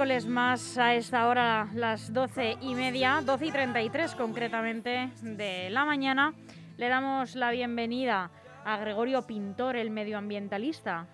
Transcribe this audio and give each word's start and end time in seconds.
miércoles 0.00 0.26
más 0.26 0.78
a 0.78 0.94
esta 0.94 1.28
hora, 1.28 1.68
las 1.74 2.10
doce 2.10 2.56
y 2.62 2.74
media, 2.74 3.20
12 3.22 3.44
y 3.44 3.50
33 3.50 4.14
concretamente 4.14 5.10
de 5.20 5.68
la 5.68 5.84
mañana, 5.84 6.32
le 6.78 6.88
damos 6.88 7.36
la 7.36 7.50
bienvenida 7.50 8.30
a 8.64 8.78
Gregorio 8.78 9.26
Pintor, 9.26 9.76
el 9.76 9.90
medioambientalista. 9.90 11.06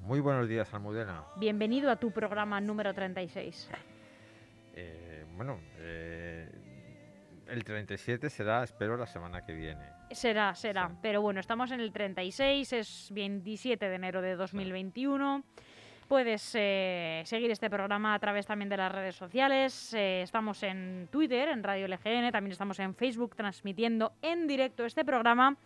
Muy 0.00 0.18
buenos 0.18 0.48
días, 0.48 0.74
Almudena. 0.74 1.22
Bienvenido 1.36 1.88
a 1.88 1.94
tu 1.94 2.10
programa 2.10 2.60
número 2.60 2.92
36. 2.92 3.70
Eh, 4.74 5.24
bueno, 5.36 5.60
eh, 5.78 6.50
el 7.46 7.62
37 7.62 8.28
será, 8.28 8.64
espero, 8.64 8.96
la 8.96 9.06
semana 9.06 9.44
que 9.44 9.52
viene. 9.52 9.84
Será, 10.10 10.52
será. 10.56 10.88
Sí. 10.88 10.96
Pero 11.00 11.22
bueno, 11.22 11.38
estamos 11.38 11.70
en 11.70 11.78
el 11.78 11.92
36, 11.92 12.72
es 12.72 13.08
27 13.12 13.88
de 13.88 13.94
enero 13.94 14.20
de 14.20 14.34
2021. 14.34 15.44
Puedes 16.12 16.52
eh, 16.56 17.22
seguir 17.24 17.50
este 17.50 17.70
programa 17.70 18.12
a 18.12 18.18
través 18.18 18.44
también 18.44 18.68
de 18.68 18.76
las 18.76 18.92
redes 18.92 19.16
sociales. 19.16 19.94
Eh, 19.94 20.20
estamos 20.20 20.62
en 20.62 21.08
Twitter, 21.10 21.48
en 21.48 21.62
Radio 21.62 21.88
LGN, 21.88 22.30
también 22.30 22.52
estamos 22.52 22.78
en 22.80 22.94
Facebook 22.94 23.34
transmitiendo 23.34 24.12
en 24.20 24.46
directo 24.46 24.84
este 24.84 25.06
programa. 25.06 25.56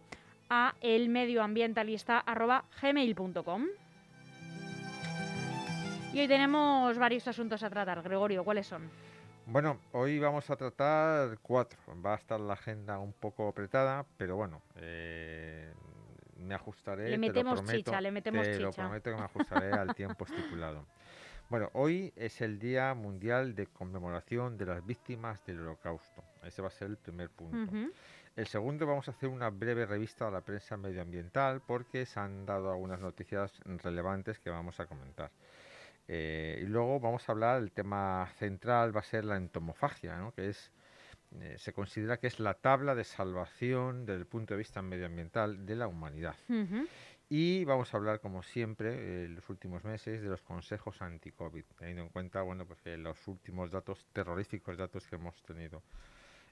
a 0.50 0.74
elmedioambientalista.gmail.com 0.82 3.66
Y 6.16 6.20
hoy 6.20 6.28
tenemos 6.28 6.96
varios 6.96 7.28
asuntos 7.28 7.62
a 7.62 7.68
tratar. 7.68 8.02
Gregorio, 8.02 8.42
¿cuáles 8.42 8.66
son? 8.66 8.88
Bueno, 9.44 9.80
hoy 9.92 10.18
vamos 10.18 10.48
a 10.48 10.56
tratar 10.56 11.38
cuatro. 11.42 11.78
Va 12.02 12.14
a 12.14 12.16
estar 12.16 12.40
la 12.40 12.54
agenda 12.54 12.98
un 12.98 13.12
poco 13.12 13.46
apretada, 13.48 14.06
pero 14.16 14.34
bueno, 14.34 14.62
eh, 14.76 15.70
me 16.38 16.54
ajustaré. 16.54 17.10
Le 17.10 17.10
te 17.10 17.16
lo 17.16 17.20
metemos 17.20 17.60
prometo, 17.60 17.76
chicha, 17.76 18.00
le 18.00 18.10
metemos 18.10 18.44
te 18.44 18.58
lo 18.58 18.70
chicha. 18.70 18.82
prometo 18.82 19.10
que 19.10 19.16
me 19.18 19.24
ajustaré 19.24 19.72
al 19.74 19.94
tiempo 19.94 20.24
estipulado. 20.34 20.86
Bueno, 21.50 21.68
hoy 21.74 22.14
es 22.16 22.40
el 22.40 22.58
Día 22.58 22.94
Mundial 22.94 23.54
de 23.54 23.66
Conmemoración 23.66 24.56
de 24.56 24.64
las 24.64 24.86
Víctimas 24.86 25.44
del 25.44 25.60
Holocausto. 25.60 26.24
Ese 26.44 26.62
va 26.62 26.68
a 26.68 26.70
ser 26.70 26.88
el 26.88 26.96
primer 26.96 27.28
punto. 27.28 27.70
El 28.36 28.46
segundo 28.46 28.86
vamos 28.86 29.06
a 29.08 29.10
hacer 29.10 29.28
una 29.28 29.50
breve 29.50 29.84
revista 29.84 30.28
a 30.28 30.30
la 30.30 30.40
prensa 30.40 30.78
medioambiental 30.78 31.60
porque 31.60 32.06
se 32.06 32.18
han 32.18 32.46
dado 32.46 32.70
algunas 32.70 33.00
noticias 33.00 33.60
relevantes 33.66 34.38
que 34.38 34.48
vamos 34.48 34.80
a 34.80 34.86
comentar. 34.86 35.30
Eh, 36.08 36.60
y 36.62 36.66
luego 36.66 37.00
vamos 37.00 37.28
a 37.28 37.32
hablar, 37.32 37.60
el 37.60 37.72
tema 37.72 38.28
central 38.38 38.94
va 38.94 39.00
a 39.00 39.04
ser 39.04 39.24
la 39.24 39.36
entomofagia, 39.36 40.16
¿no? 40.16 40.32
que 40.32 40.50
es, 40.50 40.72
eh, 41.40 41.56
se 41.58 41.72
considera 41.72 42.18
que 42.18 42.28
es 42.28 42.38
la 42.38 42.54
tabla 42.54 42.94
de 42.94 43.04
salvación 43.04 44.06
desde 44.06 44.20
el 44.20 44.26
punto 44.26 44.54
de 44.54 44.58
vista 44.58 44.82
medioambiental 44.82 45.66
de 45.66 45.76
la 45.76 45.88
humanidad. 45.88 46.36
Y 47.28 47.64
vamos 47.64 47.92
a 47.92 47.96
hablar, 47.96 48.20
como 48.20 48.44
siempre, 48.44 48.94
eh, 48.94 49.24
en 49.24 49.34
los 49.34 49.48
últimos 49.50 49.82
meses 49.82 50.22
de 50.22 50.28
los 50.28 50.42
consejos 50.42 51.02
anti-COVID, 51.02 51.64
teniendo 51.76 52.02
en 52.02 52.08
cuenta 52.10 52.42
bueno, 52.42 52.66
pues, 52.66 52.78
los 52.98 53.26
últimos 53.26 53.72
datos, 53.72 54.06
terroríficos 54.12 54.76
datos 54.76 55.08
que 55.08 55.16
hemos 55.16 55.42
tenido 55.42 55.82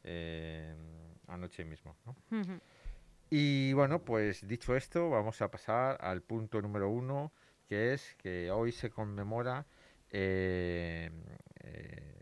eh, 0.03 0.75
anoche 1.29 1.65
mismo. 1.65 1.97
Y 3.31 3.73
bueno, 3.73 4.01
pues 4.01 4.47
dicho 4.47 4.75
esto, 4.77 5.11
vamos 5.11 5.41
a 5.43 5.51
pasar 5.51 5.97
al 6.01 6.23
punto 6.23 6.61
número 6.61 6.89
uno, 6.91 7.33
que 7.69 7.93
es 7.95 8.15
que 8.17 8.51
hoy 8.51 8.73
se 8.73 8.91
conmemora, 8.91 9.67
eh, 10.11 11.11
eh, 11.63 12.21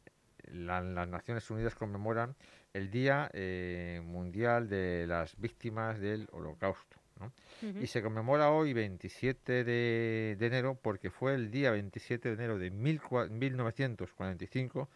la- 0.53 0.81
las 0.83 1.09
Naciones 1.09 1.51
Unidas 1.51 1.75
conmemoran 1.75 2.35
el 2.73 2.91
Día 2.91 3.31
eh, 3.35 4.01
Mundial 4.05 4.69
de 4.69 5.07
las 5.07 5.39
Víctimas 5.39 5.99
del 6.01 6.29
Holocausto. 6.33 6.97
¿no? 7.21 7.33
Y 7.81 7.87
se 7.87 8.03
conmemora 8.03 8.51
hoy 8.51 8.73
27 8.73 9.63
de, 9.65 10.37
de 10.39 10.47
enero 10.47 10.75
porque 10.81 11.11
fue 11.11 11.35
el 11.35 11.51
día 11.51 11.71
27 11.71 12.31
de 12.31 12.35
enero 12.35 12.59
de 12.59 12.71
mil 12.71 13.01
cua- 13.01 13.29
1945 13.31 14.89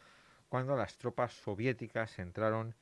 cuando 0.48 0.74
las 0.76 0.96
tropas 0.96 1.32
soviéticas 1.34 2.18
entraron, 2.18 2.74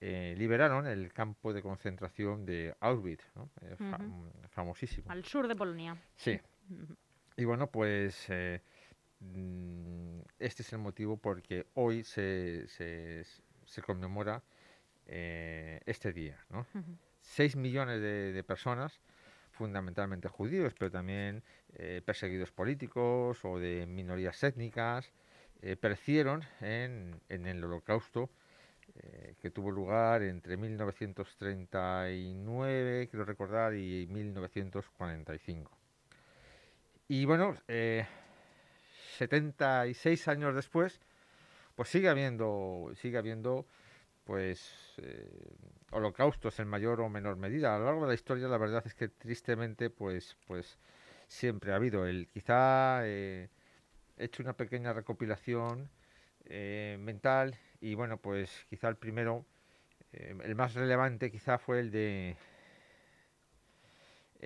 eh, 0.00 0.34
liberaron 0.36 0.86
el 0.86 1.12
campo 1.12 1.52
de 1.52 1.62
concentración 1.62 2.44
de 2.44 2.74
Auschwitz. 2.80 3.24
Eh, 3.62 3.76
mm, 3.78 4.46
famosísimo. 4.50 5.10
Al 5.10 5.24
sur 5.24 5.48
de 5.48 5.56
Polonia. 5.56 5.96
Sí. 6.16 6.38
Y 7.36 7.44
bueno, 7.44 7.70
pues 7.70 8.26
eh, 8.28 8.62
mm, 9.20 10.20
este 10.38 10.62
es 10.62 10.72
el 10.72 10.78
motivo 10.78 11.16
porque 11.16 11.66
hoy 11.74 12.04
se, 12.04 12.66
se, 12.68 13.24
se 13.64 13.82
conmemora 13.82 14.42
eh, 15.06 15.80
este 15.86 16.12
día, 16.12 16.44
¿no? 16.50 16.66
6 17.20 17.56
millones 17.56 18.00
de, 18.00 18.32
de 18.32 18.44
personas, 18.44 19.00
fundamentalmente 19.50 20.28
judíos, 20.28 20.74
pero 20.78 20.90
también 20.90 21.42
eh, 21.74 22.02
perseguidos 22.04 22.52
políticos 22.52 23.44
o 23.44 23.58
de 23.58 23.86
minorías 23.86 24.42
étnicas, 24.44 25.12
eh, 25.62 25.76
perecieron 25.76 26.44
en, 26.60 27.20
en 27.28 27.46
el 27.46 27.64
holocausto 27.64 28.30
que 29.40 29.50
tuvo 29.50 29.72
lugar 29.72 30.22
entre 30.22 30.56
1939, 30.56 33.08
quiero 33.10 33.24
recordar, 33.24 33.74
y 33.74 34.06
1945. 34.06 35.76
Y 37.08 37.26
bueno, 37.26 37.56
eh, 37.68 38.06
76 39.18 40.28
años 40.28 40.54
después, 40.54 41.00
pues 41.74 41.88
sigue 41.88 42.08
habiendo, 42.08 42.92
sigue 42.96 43.18
habiendo 43.18 43.66
pues 44.24 44.94
eh, 44.98 45.28
holocaustos 45.90 46.58
en 46.60 46.68
mayor 46.68 47.00
o 47.00 47.08
menor 47.08 47.36
medida. 47.36 47.76
A 47.76 47.78
lo 47.78 47.84
largo 47.86 48.02
de 48.02 48.08
la 48.08 48.14
historia 48.14 48.48
la 48.48 48.58
verdad 48.58 48.82
es 48.86 48.94
que 48.94 49.08
tristemente 49.08 49.90
pues 49.90 50.36
pues 50.46 50.78
siempre 51.28 51.72
ha 51.72 51.76
habido 51.76 52.06
el 52.06 52.28
quizá 52.28 53.06
eh, 53.06 53.50
he 54.16 54.24
hecho 54.24 54.42
una 54.42 54.56
pequeña 54.56 54.92
recopilación 54.92 55.90
eh, 56.46 56.96
mental 57.00 57.58
y 57.80 57.94
bueno 57.94 58.18
pues 58.18 58.66
quizá 58.70 58.88
el 58.88 58.96
primero 58.96 59.46
el 60.12 60.54
más 60.54 60.74
relevante 60.74 61.30
quizá 61.30 61.58
fue 61.58 61.80
el 61.80 61.90
de 61.90 62.36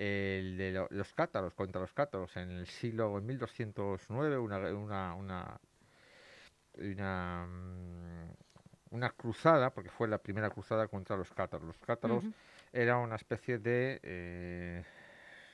el 0.01 0.57
de 0.57 0.71
lo- 0.71 0.87
los 0.91 1.13
cátaros 1.13 1.53
contra 1.53 1.81
los 1.81 1.91
cátaros 1.91 2.35
en 2.37 2.49
el 2.51 2.67
siglo 2.67 3.17
en 3.17 3.25
1209 3.25 4.37
una 4.37 4.57
una 4.73 5.13
una, 5.15 5.59
una, 6.75 7.45
mm, 7.47 8.29
una 8.91 9.09
cruzada, 9.11 9.69
porque 9.71 9.89
fue 9.89 10.07
la 10.07 10.17
primera 10.17 10.49
cruzada 10.49 10.87
contra 10.87 11.17
los 11.17 11.29
cátaros. 11.33 11.67
Los 11.67 11.77
cátaros 11.79 12.23
era 12.71 12.97
una 12.97 13.15
especie 13.15 13.57
de, 13.59 13.99
eh, 14.03 14.83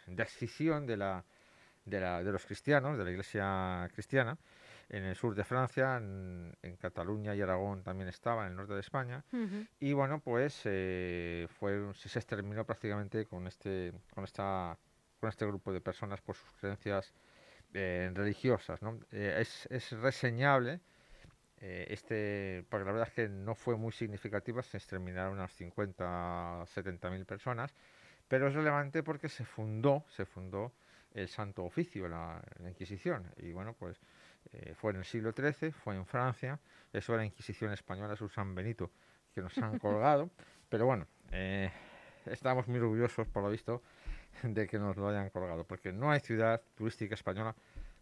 de 0.07 0.23
escisión 0.23 0.85
de, 0.85 0.97
la, 0.97 1.23
de, 1.85 1.99
la- 1.99 2.23
de 2.23 2.31
los 2.31 2.45
cristianos, 2.45 2.97
de 2.97 3.03
la 3.03 3.11
iglesia 3.11 3.89
cristiana, 3.93 4.37
en 4.89 5.03
el 5.03 5.15
sur 5.15 5.35
de 5.35 5.43
Francia, 5.43 5.97
en, 5.97 6.55
en 6.61 6.75
Cataluña 6.77 7.35
y 7.35 7.41
Aragón 7.41 7.83
también 7.83 8.09
estaba, 8.09 8.45
en 8.45 8.51
el 8.51 8.57
norte 8.57 8.73
de 8.73 8.79
España. 8.81 9.23
Ujú. 9.31 9.65
Y 9.79 9.93
bueno, 9.93 10.19
pues 10.19 10.61
eh, 10.65 11.47
fue, 11.59 11.93
se 11.95 12.19
exterminó 12.19 12.65
prácticamente 12.65 13.25
con 13.25 13.47
este, 13.47 13.93
con 14.13 14.23
esta, 14.23 14.77
con 15.19 15.29
este 15.29 15.45
grupo 15.45 15.73
de 15.73 15.81
personas 15.81 16.21
por 16.21 16.35
sus 16.35 16.51
creencias 16.59 17.13
eh, 17.73 18.11
religiosas. 18.13 18.81
¿no? 18.81 18.99
Eh, 19.11 19.37
es, 19.39 19.67
es 19.71 19.91
reseñable 19.91 20.81
eh, 21.61 21.87
este, 21.89 22.65
porque 22.69 22.85
la 22.85 22.91
verdad 22.91 23.07
es 23.07 23.13
que 23.13 23.29
no 23.29 23.55
fue 23.55 23.77
muy 23.77 23.91
significativa, 23.91 24.61
se 24.61 24.77
exterminaron 24.77 25.33
unas 25.33 25.51
50, 25.53 26.65
70 26.67 27.09
mil 27.09 27.25
personas, 27.25 27.73
pero 28.27 28.47
es 28.47 28.53
relevante 28.53 29.03
porque 29.03 29.29
se 29.29 29.45
fundó, 29.45 30.05
se 30.09 30.25
fundó 30.25 30.73
el 31.13 31.29
Santo 31.29 31.63
Oficio, 31.63 32.07
la, 32.09 32.41
la 32.59 32.69
Inquisición, 32.69 33.31
y 33.37 33.53
bueno, 33.53 33.73
pues 33.73 33.99
eh, 34.53 34.73
fue 34.75 34.91
en 34.91 34.97
el 34.97 35.05
siglo 35.05 35.31
XIII, 35.33 35.71
fue 35.71 35.95
en 35.95 36.05
Francia, 36.05 36.59
eso 36.93 37.13
era 37.13 37.25
Inquisición 37.25 37.71
española, 37.73 38.15
su 38.15 38.29
San 38.29 38.53
Benito, 38.55 38.91
que 39.33 39.41
nos 39.41 39.57
han 39.57 39.77
colgado, 39.79 40.29
pero 40.69 40.85
bueno, 40.85 41.07
eh, 41.31 41.71
estamos 42.25 42.67
muy 42.67 42.79
orgullosos, 42.79 43.27
por 43.27 43.43
lo 43.43 43.49
visto, 43.49 43.81
de 44.43 44.67
que 44.67 44.77
nos 44.79 44.95
lo 44.97 45.07
hayan 45.09 45.29
colgado, 45.29 45.63
porque 45.65 45.91
no 45.91 46.11
hay 46.11 46.19
ciudad 46.19 46.61
turística 46.75 47.15
española 47.15 47.55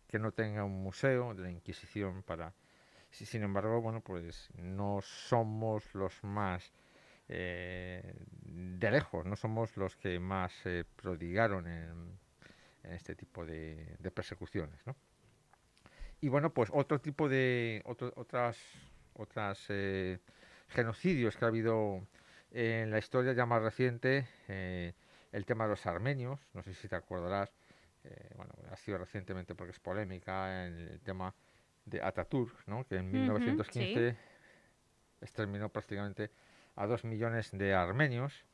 que 0.08 0.20
no 0.20 0.32
tenga 0.32 0.64
un 0.64 0.84
museo 0.84 1.34
de 1.34 1.44
la 1.44 1.50
Inquisición 1.52 2.24
para 2.24 2.54
Si- 3.10 3.26
Sin 3.26 3.44
embargo, 3.44 3.80
bueno, 3.82 4.02
pues 4.02 4.50
no 4.58 5.00
somos 5.02 5.94
los 5.94 6.24
más 6.24 6.72
eh, 7.30 8.14
de 8.42 8.92
lejos, 8.92 9.26
no 9.26 9.36
somos 9.36 9.78
los 9.78 9.96
que 9.96 10.20
más 10.20 10.52
se 10.64 10.86
prodigaron 10.96 11.68
en, 11.68 12.18
en 12.84 12.92
este 12.92 13.16
tipo 13.16 13.46
de, 13.46 13.96
de 14.00 14.12
persecuciones, 14.12 14.80
¿no? 14.86 14.96
Y 16.24 16.30
bueno, 16.30 16.54
pues 16.54 16.70
otro 16.72 17.02
tipo 17.02 17.28
de 17.28 17.82
otro- 17.86 18.14
otras 18.16 18.58
otras 19.16 19.66
eh, 19.68 20.20
genocidios 20.70 21.36
que 21.36 21.44
ha 21.44 21.50
habido 21.50 22.08
en 22.52 22.92
la 22.92 22.98
historia 22.98 23.34
ya 23.34 23.46
más 23.46 23.62
reciente, 23.62 24.26
eh, 24.48 24.94
el 25.34 25.46
tema 25.46 25.66
de 25.66 25.72
los 25.72 25.86
armenios, 25.86 26.40
no 26.54 26.64
sé 26.64 26.74
si 26.76 26.88
te 26.88 26.96
acordarás, 26.96 27.52
eh, 28.06 28.30
bueno, 28.38 28.54
ha 28.72 28.78
sido 28.78 29.00
recientemente 29.00 29.54
porque 29.54 29.72
es 29.72 29.80
polémica 29.82 30.66
en 30.66 30.76
el 30.80 31.02
tema 31.02 31.36
de 31.86 32.02
Ataturk, 32.02 32.68
¿no? 32.68 32.86
que 32.88 32.96
en 32.96 33.12
Ujú, 33.12 33.12
1915 33.12 34.16
exterminó 35.20 35.68
prácticamente 35.68 36.32
a 36.78 36.88
dos 36.88 37.04
millones 37.04 37.52
de 37.52 37.74
armenios. 37.74 38.46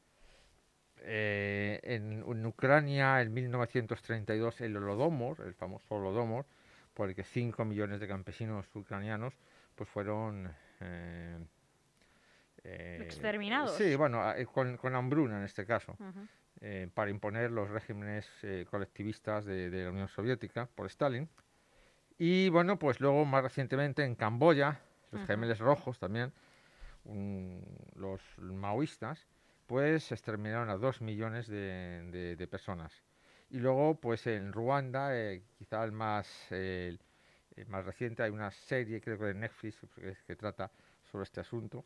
Eh, 1.01 1.79
en, 1.83 2.23
en 2.27 2.45
Ucrania, 2.45 3.21
en 3.21 3.33
1932, 3.33 4.59
el 4.61 4.75
Holodomor, 4.77 5.39
el 5.45 5.53
famoso 5.53 5.95
Holodomor, 5.95 6.45
por 6.99 7.07
el 7.07 7.15
que 7.15 7.23
5 7.23 7.63
millones 7.63 8.01
de 8.01 8.09
campesinos 8.09 8.65
ucranianos 8.75 9.33
pues 9.73 9.87
fueron 9.89 10.53
eh, 10.81 11.39
eh, 12.65 12.97
Exterminados. 13.03 13.71
Sí, 13.77 13.95
bueno, 13.95 14.29
eh, 14.33 14.45
con, 14.45 14.75
con 14.75 14.95
hambruna 14.95 15.37
en 15.37 15.45
este 15.45 15.65
caso, 15.65 15.95
eh, 16.59 16.89
para 16.93 17.09
imponer 17.09 17.51
los 17.51 17.69
regímenes 17.69 18.29
colectivistas 18.69 19.45
de, 19.45 19.69
de 19.69 19.85
la 19.85 19.91
Unión 19.91 20.09
Soviética 20.09 20.65
por 20.75 20.87
Stalin. 20.87 21.29
Y 22.17 22.49
bueno, 22.49 22.77
pues 22.77 22.99
luego 22.99 23.23
más 23.23 23.43
recientemente 23.43 24.03
en 24.03 24.15
Camboya, 24.15 24.81
los 25.11 25.21
Ujú. 25.21 25.27
gemelos 25.27 25.59
rojos 25.59 25.99
también, 25.99 26.33
un- 27.05 27.63
los 27.95 28.21
maoístas, 28.39 29.25
pues 29.67 30.11
exterminaron 30.11 30.69
a 30.69 30.75
dos 30.75 30.99
millones 30.99 31.47
de, 31.47 32.09
de- 32.11 32.35
de 32.35 32.47
personas. 32.47 32.91
Y 33.51 33.59
luego, 33.59 33.95
pues 33.95 34.27
en 34.27 34.53
Ruanda, 34.53 35.15
eh, 35.17 35.41
quizá 35.57 35.83
el 35.83 35.91
más, 35.91 36.27
eh, 36.51 36.97
el- 37.55 37.67
más 37.67 37.83
reciente, 37.85 38.23
hay 38.23 38.29
una 38.31 38.51
serie, 38.51 39.01
creo 39.01 39.17
que 39.17 39.25
de 39.25 39.33
Netflix, 39.33 39.77
que, 39.95 40.15
que 40.25 40.35
trata 40.35 40.71
sobre 41.11 41.23
este 41.23 41.39
asunto. 41.41 41.83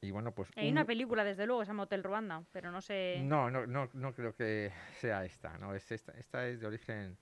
Y 0.00 0.10
bueno, 0.10 0.32
pues... 0.32 0.50
Hay 0.56 0.66
un- 0.66 0.72
una 0.72 0.84
película, 0.84 1.24
desde 1.24 1.46
luego, 1.46 1.64
se 1.64 1.68
llama 1.68 1.84
Hotel 1.84 2.02
Ruanda, 2.04 2.44
pero 2.52 2.70
no 2.70 2.80
sé... 2.80 3.20
no, 3.22 3.50
no, 3.50 3.66
no, 3.66 3.88
no 3.92 4.14
creo 4.14 4.34
que 4.34 4.72
sea 5.00 5.24
esta, 5.24 5.58
no, 5.58 5.74
es 5.74 5.90
esta, 5.92 6.12
esta 6.12 6.46
es 6.46 6.60
de 6.60 6.66
origen, 6.66 7.16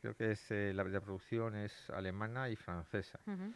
creo 0.00 0.14
que 0.16 0.32
es, 0.32 0.50
eh, 0.50 0.72
la, 0.74 0.84
la 0.84 1.00
producción 1.00 1.54
es 1.56 1.88
alemana 1.90 2.48
y 2.50 2.56
francesa. 2.56 3.18
Ujú. 3.26 3.52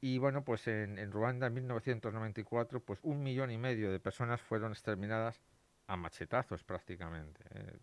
Y 0.00 0.18
bueno, 0.18 0.42
pues 0.44 0.66
en, 0.68 0.98
en 0.98 1.12
Ruanda 1.12 1.46
en 1.48 1.54
1994, 1.54 2.80
pues 2.80 2.98
un 3.02 3.22
millón 3.22 3.50
y 3.50 3.58
medio 3.58 3.90
de 3.92 4.00
personas 4.00 4.40
fueron 4.40 4.72
exterminadas 4.72 5.40
a 5.86 5.96
machetazos 5.96 6.64
prácticamente. 6.64 7.44
¿eh? 7.54 7.78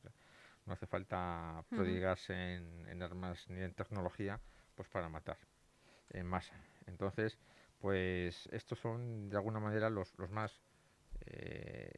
No 0.70 0.74
hace 0.74 0.86
falta 0.86 1.64
prodigarse 1.68 2.34
en, 2.58 2.88
en 2.88 3.02
armas 3.02 3.50
ni 3.50 3.60
en 3.60 3.74
tecnología, 3.74 4.40
pues 4.76 4.88
para 4.88 5.10
matar 5.10 5.38
en 6.12 6.28
masa. 6.28 6.54
Entonces, 6.86 7.40
pues 7.80 8.48
estos 8.52 8.78
son 8.78 9.32
de 9.32 9.38
alguna 9.38 9.60
manera 9.60 9.90
los, 9.90 10.16
los 10.20 10.30
más 10.30 10.62
eh, 11.26 11.92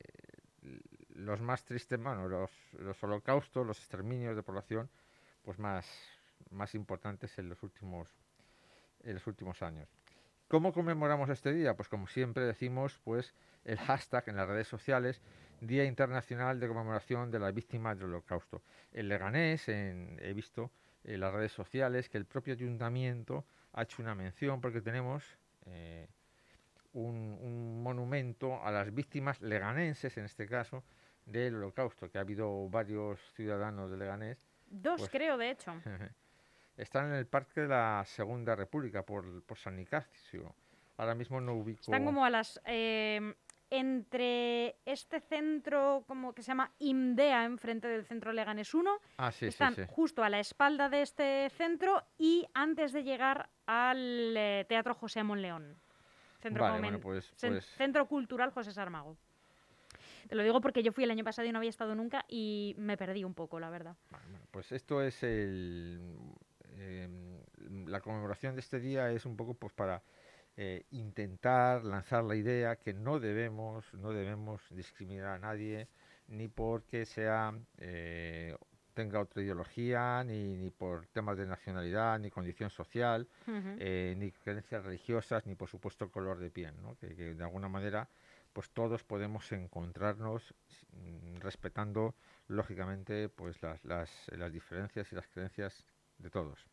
los 1.09 1.41
más 1.41 1.65
tristes, 1.65 2.01
bueno, 2.01 2.29
los, 2.29 2.49
los 2.79 3.03
holocaustos, 3.03 3.67
los 3.67 3.77
exterminios 3.77 4.37
de 4.37 4.43
población, 4.43 4.89
pues 5.43 5.59
más, 5.59 5.85
más 6.49 6.73
importantes 6.73 7.37
en 7.39 7.49
los 7.49 7.61
últimos 7.63 8.07
en 9.01 9.15
los 9.15 9.27
últimos 9.27 9.61
años. 9.63 9.89
¿Cómo 10.47 10.71
conmemoramos 10.71 11.29
este 11.29 11.51
día? 11.51 11.75
Pues 11.75 11.89
como 11.89 12.07
siempre 12.07 12.45
decimos, 12.45 13.01
pues 13.03 13.35
el 13.65 13.77
hashtag 13.79 14.29
en 14.29 14.37
las 14.37 14.47
redes 14.47 14.69
sociales, 14.69 15.21
Día 15.61 15.85
Internacional 15.85 16.59
de 16.59 16.67
Conmemoración 16.67 17.29
de 17.31 17.39
las 17.39 17.53
Víctimas 17.53 17.97
del 17.97 18.07
Holocausto. 18.09 18.61
En 18.91 19.07
Leganés, 19.07 19.69
en- 19.69 20.19
he 20.21 20.33
visto 20.33 20.71
en 21.03 21.19
las 21.19 21.31
redes 21.33 21.51
sociales 21.51 22.09
que 22.09 22.17
el 22.17 22.25
propio 22.25 22.53
ayuntamiento 22.53 23.45
ha 23.73 23.83
hecho 23.83 24.01
una 24.01 24.15
mención 24.15 24.59
porque 24.59 24.81
tenemos 24.81 25.23
eh, 25.67 26.07
un, 26.93 27.15
un 27.41 27.81
monumento 27.83 28.61
a 28.63 28.71
las 28.71 28.93
víctimas 28.93 29.39
leganenses, 29.41 30.17
en 30.17 30.25
este 30.25 30.47
caso, 30.47 30.83
del 31.25 31.55
holocausto, 31.55 32.09
que 32.09 32.17
ha 32.17 32.21
habido 32.21 32.67
varios 32.69 33.19
ciudadanos 33.35 33.89
de 33.91 33.97
Leganés 33.97 34.47
Dos, 34.67 34.99
Pues- 35.01 35.11
creo, 35.11 35.37
de 35.37 35.51
hecho. 35.51 35.73
están 36.77 37.07
en 37.09 37.13
el 37.15 37.27
Parque 37.27 37.61
de 37.61 37.67
la 37.67 38.03
Segunda 38.07 38.55
República 38.55 39.03
por, 39.03 39.43
por 39.43 39.57
San 39.57 39.75
Nicasio. 39.75 40.55
Ahora 40.97 41.13
mismo 41.15 41.39
no 41.41 41.53
ubico. 41.53 41.81
Están 41.81 42.05
como 42.05 42.25
a 42.25 42.29
las... 42.29 42.59
eh, 42.65 43.33
entre 43.71 44.75
este 44.85 45.21
centro 45.21 46.03
como 46.05 46.33
que 46.33 46.43
se 46.43 46.49
llama 46.49 46.71
IMDEA, 46.79 47.45
enfrente 47.45 47.87
del 47.87 48.05
centro 48.05 48.33
Leganés 48.33 48.73
1, 48.73 48.91
Ah, 49.17 49.31
sí, 49.31 49.47
están 49.47 49.75
sí. 49.75 49.83
justo 49.87 50.23
a 50.23 50.29
la 50.29 50.39
espalda 50.39 50.89
de 50.89 51.01
este 51.01 51.49
centro 51.51 52.03
y 52.17 52.45
antes 52.53 52.91
de 52.91 53.03
llegar 53.03 53.49
al 53.65 54.35
eh, 54.37 54.65
Teatro 54.67 54.93
José 54.93 55.23
Monleón. 55.23 55.75
Centro, 56.41 56.63
Vale, 56.63 56.81
bueno, 56.81 56.99
pues, 56.99 57.33
pues 57.39 57.65
Centro 57.77 58.07
Cultural 58.07 58.51
José 58.51 58.71
Sarmago. 58.73 59.15
Te 60.27 60.35
lo 60.35 60.43
digo 60.43 60.59
porque 60.61 60.83
yo 60.83 60.91
fui 60.91 61.03
el 61.03 61.11
año 61.11 61.23
pasado 61.23 61.47
y 61.47 61.51
no 61.51 61.57
había 61.59 61.69
estado 61.69 61.95
nunca 61.95 62.25
y 62.27 62.75
me 62.77 62.97
perdí 62.97 63.23
un 63.23 63.33
poco, 63.33 63.59
la 63.59 63.69
verdad. 63.69 63.95
Bueno, 64.09 64.39
pues 64.51 64.71
esto 64.71 65.01
es 65.01 65.23
el, 65.23 65.99
em, 66.77 67.37
la 67.87 68.01
conmemoración 68.01 68.55
de 68.55 68.61
este 68.61 68.79
día 68.79 69.11
es 69.11 69.25
un 69.25 69.35
poco 69.37 69.53
pues 69.53 69.73
para 69.73 70.01
eh, 70.57 70.85
intentar 70.91 71.83
lanzar 71.83 72.23
la 72.23 72.35
idea 72.35 72.75
que 72.75 72.93
no 72.93 73.19
debemos 73.19 73.93
no 73.93 74.11
debemos 74.11 74.61
discriminar 74.71 75.27
a 75.27 75.39
nadie 75.39 75.87
ni 76.27 76.47
porque 76.47 77.05
sea 77.05 77.53
eh, 77.77 78.55
tenga 78.93 79.19
otra 79.21 79.41
ideología 79.41 80.23
ni, 80.23 80.57
ni 80.57 80.69
por 80.69 81.07
temas 81.07 81.37
de 81.37 81.45
nacionalidad 81.45 82.19
ni 82.19 82.29
condición 82.29 82.69
social 82.69 83.27
eh, 83.47 84.13
ni 84.17 84.31
creencias 84.31 84.83
religiosas, 84.83 85.45
ni 85.45 85.55
por 85.55 85.69
supuesto 85.69 86.11
color 86.11 86.39
de 86.39 86.51
piel, 86.51 86.73
¿no? 86.81 86.95
que, 86.97 87.15
que 87.15 87.33
de 87.33 87.43
alguna 87.43 87.69
manera 87.69 88.09
pues 88.53 88.69
todos 88.71 89.03
podemos 89.03 89.51
encontrarnos 89.51 90.53
mm, 90.91 91.37
respetando 91.37 92.15
lógicamente 92.47 93.29
pues 93.29 93.61
las, 93.61 93.83
las, 93.85 94.09
las 94.27 94.51
diferencias 94.51 95.11
y 95.11 95.15
las 95.15 95.27
creencias 95.27 95.85
de 96.17 96.29
todos. 96.29 96.67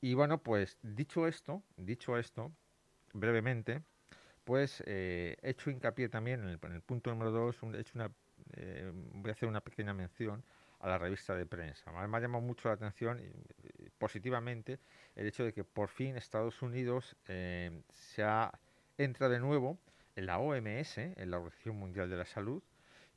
Y 0.00 0.14
bueno, 0.14 0.42
pues 0.42 0.78
dicho 0.82 1.26
esto, 1.26 1.62
dicho 1.76 2.16
esto, 2.16 2.52
brevemente, 3.12 3.82
pues 4.44 4.82
eh, 4.86 5.36
he 5.42 5.50
hecho 5.50 5.70
hincapié 5.70 6.08
también 6.08 6.42
en 6.42 6.48
el, 6.50 6.80
punto 6.82 7.10
número 7.10 7.30
dos, 7.32 7.62
un- 7.62 7.74
he 7.74 7.80
hecho 7.80 7.92
una, 7.96 8.10
eh, 8.54 8.90
voy 8.94 9.30
a 9.30 9.32
hacer 9.32 9.48
una 9.48 9.60
pequeña 9.60 9.92
mención 9.92 10.44
a 10.80 10.88
la 10.88 10.98
revista 10.98 11.34
de 11.34 11.46
prensa. 11.46 11.90
Ha 11.90 12.06
me 12.06 12.16
ha 12.16 12.20
llamado 12.20 12.42
mucho 12.42 12.68
la 12.68 12.74
atención 12.74 13.20
positivamente 13.98 14.78
el 15.16 15.26
hecho 15.26 15.44
de 15.44 15.52
que 15.52 15.64
por 15.64 15.88
fin 15.88 16.16
Estados 16.16 16.62
Unidos 16.62 17.16
eh, 17.28 17.82
se 17.92 18.22
ha, 18.22 18.52
entra 18.98 19.28
de 19.28 19.40
nuevo 19.40 19.78
en 20.14 20.26
la 20.26 20.38
OMS, 20.38 20.98
en 20.98 21.30
la 21.30 21.38
Organización 21.38 21.76
Mundial 21.76 22.08
de 22.08 22.16
la 22.16 22.26
Salud, 22.26 22.62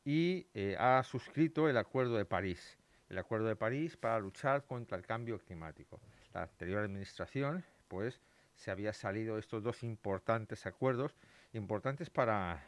y 0.05 0.48
ha 0.77 1.03
suscrito 1.03 1.69
el 1.69 1.77
Acuerdo 1.77 2.15
de 2.17 2.25
París. 2.25 2.77
El 3.10 3.17
Acuerdo 3.17 3.48
de 3.48 3.55
París 3.55 3.98
para 3.98 4.19
luchar 4.19 4.63
contra 4.65 4.98
el 4.98 5.05
cambio 5.05 5.38
climático. 5.39 6.00
La 6.34 6.43
anterior 6.43 6.84
administración, 6.84 7.63
pues, 7.88 8.19
se 8.60 8.72
había 8.72 8.92
salido 8.92 9.38
estos 9.38 9.63
dos 9.63 9.84
importantes 9.84 10.66
acuerdos, 10.66 11.16
importantes 11.54 12.10
para, 12.10 12.62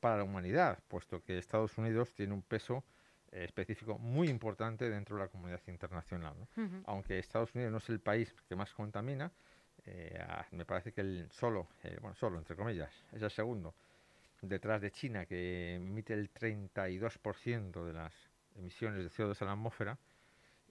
para 0.00 0.18
la 0.18 0.24
humanidad, 0.24 0.80
puesto 0.88 1.22
que 1.22 1.38
Estados 1.38 1.78
Unidos 1.78 2.12
tiene 2.12 2.34
un 2.34 2.42
peso 2.42 2.82
eh, 3.30 3.44
específico 3.44 3.98
muy 3.98 4.28
importante 4.28 4.90
dentro 4.90 5.16
de 5.16 5.22
la 5.22 5.28
comunidad 5.28 5.60
internacional. 5.68 6.34
aunque 6.86 7.20
Estados 7.20 7.54
Unidos 7.54 7.70
no 7.70 7.78
es 7.78 7.88
el 7.88 8.00
país 8.00 8.34
que 8.48 8.56
más 8.56 8.74
contamina, 8.74 9.30
eh, 9.86 10.18
ah, 10.28 10.44
me 10.50 10.64
parece 10.64 10.92
que 10.92 11.02
el 11.02 11.28
solo, 11.30 11.68
eh, 11.84 11.96
bueno, 12.00 12.16
solo 12.16 12.38
entre 12.38 12.56
comillas, 12.56 12.92
es 13.12 13.22
el 13.22 13.30
segundo, 13.30 13.76
detrás 14.42 14.80
de 14.80 14.90
China, 14.90 15.24
que 15.24 15.76
emite 15.76 16.14
el 16.14 16.32
32% 16.32 17.84
de 17.84 17.92
las 17.92 18.12
emisiones 18.56 19.04
de 19.04 19.08
CO2 19.08 19.40
a 19.40 19.44
la 19.44 19.52
atmósfera, 19.52 19.98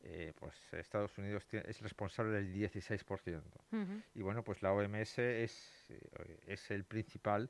eh, 0.09 0.33
pues 0.39 0.55
Estados 0.73 1.17
Unidos 1.17 1.45
es 1.51 1.81
responsable 1.81 2.31
del 2.31 2.53
16%. 2.53 3.41
Ujú. 3.71 4.01
Y 4.15 4.21
bueno, 4.21 4.43
pues 4.43 4.61
la 4.61 4.71
OMS 4.71 5.19
es, 5.19 5.85
eh, 5.89 6.39
es 6.47 6.71
el 6.71 6.85
principal 6.85 7.49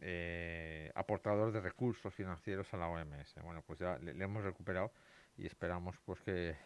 eh, 0.00 0.90
aportador 0.94 1.52
de 1.52 1.60
recursos 1.60 2.12
financieros 2.12 2.72
a 2.74 2.76
la 2.76 2.88
OMS. 2.88 3.34
Bueno, 3.42 3.62
pues 3.62 3.78
ya 3.78 3.96
le, 3.98 4.12
le 4.14 4.24
hemos 4.24 4.42
recuperado 4.42 4.90
y 5.36 5.46
esperamos 5.46 5.96
pues 6.04 6.20
que, 6.22 6.56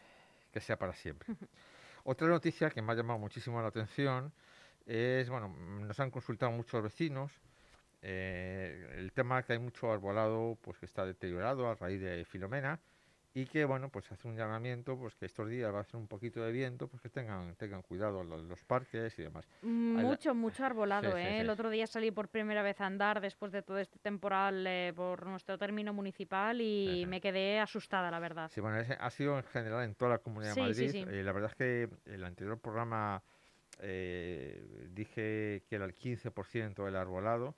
que 0.51 0.61
sea 0.61 0.79
para 0.79 0.95
siempre. 0.95 1.29
Otra 2.05 2.27
noticia 2.29 2.71
que 2.71 2.81
me 2.81 2.93
ha 2.93 2.97
llamado 2.97 3.19
muchísimo 3.19 3.61
la 3.61 3.69
atención 3.69 4.33
es, 4.87 5.29
bueno, 5.29 5.51
mm, 5.51 5.87
nos 5.89 6.01
han 6.01 6.11
consultado 6.11 6.53
muchos 6.53 6.83
vecinos 6.83 7.33
eh, 8.01 8.95
el 8.97 9.13
tema 9.13 9.43
que 9.45 9.53
hay 9.53 9.59
mucho 9.61 9.93
arbolado 9.93 10.59
pues 10.61 10.79
que 10.79 10.87
está 10.87 11.07
deteriorado 11.07 11.69
a 11.69 11.77
raíz 11.77 12.01
de 12.01 12.25
Filomena 12.25 12.81
y 13.35 13.47
que 13.47 13.65
bueno 13.65 13.89
pues 13.89 14.11
hace 14.13 14.29
un 14.29 14.37
llamamiento 14.37 14.99
pues 14.99 15.15
que 15.15 15.25
estos 15.27 15.49
días 15.49 15.73
va 15.73 15.79
a 15.79 15.81
hacer 15.81 15.97
un 15.97 16.07
poquito 16.07 16.43
de 16.45 16.53
viento 16.53 16.87
pues 16.89 17.01
que 17.01 17.09
tengan 17.09 17.55
tengan 17.57 17.81
cuidado 17.83 18.23
los, 18.23 18.43
los 18.43 18.63
parques 18.65 19.19
y 19.19 19.23
demás 19.23 19.49
mucho 19.63 20.35
mucho 20.35 20.65
arbolado 20.65 21.13
Sí, 21.13 21.17
sí, 21.17 21.23
¿eh? 21.23 21.31
sí. 21.37 21.41
el 21.41 21.49
otro 21.51 21.71
día 21.71 21.87
salí 21.87 22.11
por 22.11 22.29
primera 22.29 22.63
vez 22.63 22.81
a 22.81 22.87
andar 22.87 23.21
después 23.23 23.51
de 23.53 23.63
todo 23.63 23.79
este 23.79 23.99
temporal 23.99 24.67
eh, 24.67 24.93
por 24.95 25.25
nuestro 25.27 25.57
término 25.57 25.95
municipal 25.95 26.61
y 26.61 27.01
Ajá. 27.03 27.09
me 27.11 27.21
quedé 27.23 27.59
asustada 27.59 28.11
la 28.11 28.19
verdad 28.19 28.51
sí 28.53 28.61
bueno 28.61 28.79
ha 28.99 29.11
sido 29.11 29.39
en 29.39 29.45
general 29.45 29.85
en 29.85 29.95
toda 29.95 30.11
la 30.11 30.19
comunidad 30.19 30.55
de 30.55 30.75
Sí, 30.75 30.75
sí, 30.75 30.87
Madrid 30.87 30.91
sí. 31.09 31.15
Eh, 31.19 31.23
la 31.23 31.33
verdad 31.33 31.51
es 31.51 31.57
que 31.57 31.89
el 32.13 32.25
anterior 32.25 32.59
programa 32.61 33.23
eh, 33.81 34.89
dije 34.91 35.65
que 35.69 35.75
era 35.77 35.85
el 35.87 35.95
15% 35.95 36.85
del 36.85 36.97
arbolado 36.97 37.57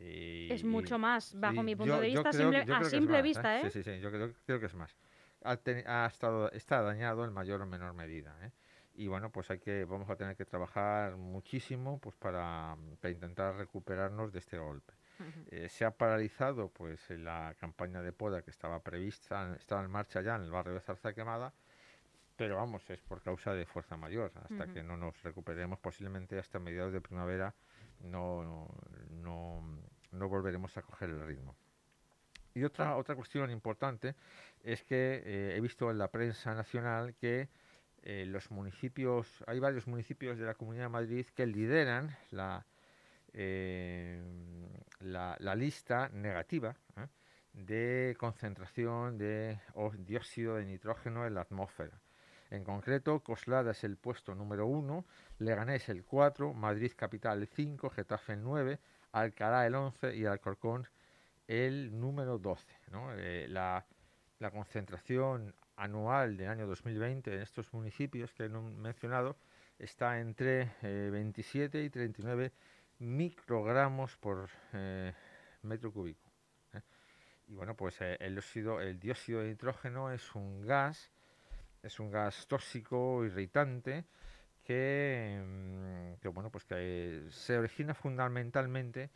y- 0.00 0.52
es 0.52 0.64
mucho 0.64 0.98
más 0.98 1.38
bajo 1.38 1.62
mi 1.62 1.76
punto 1.76 1.94
yo- 1.96 2.00
de 2.00 2.06
vista 2.08 2.32
simple- 2.32 2.74
a 2.74 2.84
simple 2.84 3.12
más, 3.16 3.22
vista 3.22 3.60
¿eh? 3.60 3.70
Sí, 3.70 3.82
sí, 3.82 3.82
sí, 3.82 4.00
yo 4.00 4.10
creo, 4.10 4.32
creo 4.46 4.60
que 4.60 4.66
es 4.66 4.74
más. 4.74 4.96
Ha, 5.42 6.06
estado, 6.06 6.50
está 6.52 6.82
dañado 6.82 7.24
en 7.24 7.32
mayor 7.32 7.62
o 7.62 7.66
menor 7.66 7.94
medida. 7.94 8.36
¿eh? 8.42 8.52
Y 8.94 9.06
bueno, 9.06 9.30
pues 9.30 9.50
hay 9.50 9.58
que, 9.58 9.84
vamos 9.84 10.10
a 10.10 10.16
tener 10.16 10.36
que 10.36 10.44
trabajar 10.44 11.16
muchísimo 11.16 11.98
pues 11.98 12.14
para, 12.16 12.76
para 13.00 13.10
intentar 13.12 13.54
recuperarnos 13.56 14.32
de 14.32 14.38
este 14.40 14.58
golpe. 14.58 14.92
Eh, 15.50 15.68
se 15.68 15.84
ha 15.84 15.90
paralizado 15.90 16.70
pues 16.70 17.10
eh, 17.10 17.18
la 17.18 17.54
campaña 17.58 18.00
de 18.02 18.12
poda 18.12 18.42
que 18.42 18.50
estaba 18.50 18.82
prevista, 18.82 19.54
estaba 19.58 19.82
en 19.84 19.90
marcha 19.90 20.22
ya 20.22 20.36
en 20.36 20.42
el 20.42 20.50
barrio 20.50 20.74
de 20.74 20.80
Zarza 20.80 21.12
Quemada, 21.12 21.52
pero 22.36 22.56
vamos, 22.56 22.88
es 22.88 23.00
por 23.02 23.20
causa 23.22 23.52
de 23.52 23.66
fuerza 23.66 23.96
mayor. 23.98 24.32
Hasta 24.36 24.64
que 24.72 24.82
no 24.82 24.96
nos 24.96 25.22
recuperemos, 25.22 25.78
posiblemente 25.78 26.38
hasta 26.38 26.58
mediados 26.58 26.92
de 26.92 27.00
primavera, 27.02 27.54
no, 28.00 28.44
no, 29.10 29.60
no 30.12 30.28
volveremos 30.28 30.76
a 30.76 30.82
coger 30.82 31.10
el 31.10 31.26
ritmo. 31.26 31.56
Y 32.54 32.64
otra, 32.64 32.96
otra 32.96 33.14
cuestión 33.14 33.50
importante 33.50 34.14
es 34.62 34.82
que 34.82 35.22
eh, 35.24 35.56
he 35.56 35.60
visto 35.60 35.90
en 35.90 35.98
la 35.98 36.08
prensa 36.08 36.54
nacional 36.54 37.14
que 37.14 37.48
eh, 38.02 38.24
los 38.26 38.50
municipios, 38.50 39.44
hay 39.46 39.60
varios 39.60 39.86
municipios 39.86 40.38
de 40.38 40.46
la 40.46 40.54
Comunidad 40.54 40.84
de 40.84 40.88
Madrid 40.88 41.26
que 41.34 41.46
lideran 41.46 42.16
la, 42.30 42.66
eh, 43.34 44.20
la, 45.00 45.54
lista 45.54 46.08
negativa 46.08 46.76
de 47.52 48.16
concentración 48.18 49.18
de 49.18 49.58
dióxido 49.98 50.56
de 50.56 50.64
nitrógeno 50.64 51.26
en 51.26 51.34
la 51.34 51.42
atmósfera. 51.42 52.00
En 52.50 52.64
concreto, 52.64 53.20
Coslada 53.20 53.72
es 53.72 53.84
el 53.84 53.96
puesto 53.96 54.34
número 54.34 54.66
uno, 54.66 55.04
Leganés 55.38 55.88
el 55.88 56.04
4, 56.04 56.52
Madrid 56.54 56.92
Capital 56.96 57.42
el 57.42 57.48
5, 57.48 57.90
Getafe 57.90 58.32
el 58.32 58.42
9, 58.42 58.78
Alcalá 59.12 59.66
el 59.66 59.74
11 59.74 60.16
y 60.16 60.26
Alcorcón 60.26 60.86
el 61.46 61.98
número 61.98 62.38
12. 62.38 62.64
¿no? 62.92 63.12
Eh, 63.14 63.46
la, 63.48 63.84
concentración 64.52 65.54
anual 65.76 66.36
del 66.36 66.48
año 66.48 66.66
2020 66.66 67.34
en 67.34 67.42
estos 67.42 67.72
municipios 67.74 68.32
que 68.32 68.44
he 68.44 68.48
mencionado 68.48 69.36
está 69.78 70.18
entre 70.20 70.72
eh, 70.82 71.10
27 71.12 71.82
y 71.82 71.90
39 71.90 72.52
microgramos 73.00 74.16
por 74.18 74.48
eh, 74.72 75.12
metro 75.62 75.92
cúbico. 75.92 76.30
¿eh? 76.74 76.80
Y 77.48 77.54
bueno, 77.54 77.74
pues 77.74 78.00
eh, 78.00 78.16
el, 78.20 78.40
el 78.82 79.00
dióxido 79.00 79.40
de 79.40 79.48
nitrógeno 79.48 80.12
es 80.12 80.34
un 80.34 80.62
gas, 80.62 81.10
es 81.82 81.98
un 81.98 82.10
gas 82.10 82.46
tóxico, 82.46 83.24
irritante, 83.24 84.04
que, 84.70 85.42
mm, 85.44 86.20
que, 86.20 86.28
bueno, 86.28 86.50
pues 86.52 86.64
que 86.64 86.76
eh, 86.78 87.26
se 87.30 87.58
origina 87.58 87.92
fundamentalmente 87.92 89.10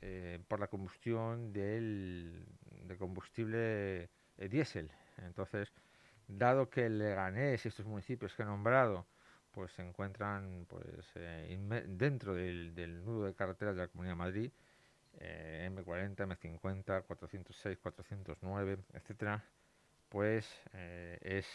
eh, 0.00 0.38
por 0.46 0.60
la 0.60 0.68
combustión 0.68 1.52
del, 1.52 2.46
de 2.86 2.96
combustible 2.96 4.10
eh, 4.38 4.48
diésel. 4.48 4.92
Entonces, 5.18 5.72
dado 6.28 6.70
que 6.70 6.86
el 6.86 6.98
Leganés 6.98 7.64
y 7.64 7.68
estos 7.68 7.84
municipios 7.84 8.32
que 8.36 8.42
he 8.44 8.46
nombrado 8.46 9.04
pues 9.50 9.72
se 9.72 9.82
encuentran 9.82 10.66
pues 10.68 10.84
dentro 11.88 12.34
del, 12.34 12.74
del 12.74 13.04
nudo 13.04 13.26
de 13.26 13.34
carreteras 13.34 13.74
de 13.74 13.82
la 13.82 13.88
Comunidad 13.88 14.12
de 14.14 14.18
Madrid, 14.18 14.52
eh, 15.18 15.68
M40, 15.74 16.16
M50, 16.16 17.02
406, 17.02 17.78
409, 17.82 18.78
etcétera, 18.94 19.44
pues 20.08 20.46
es, 20.72 21.46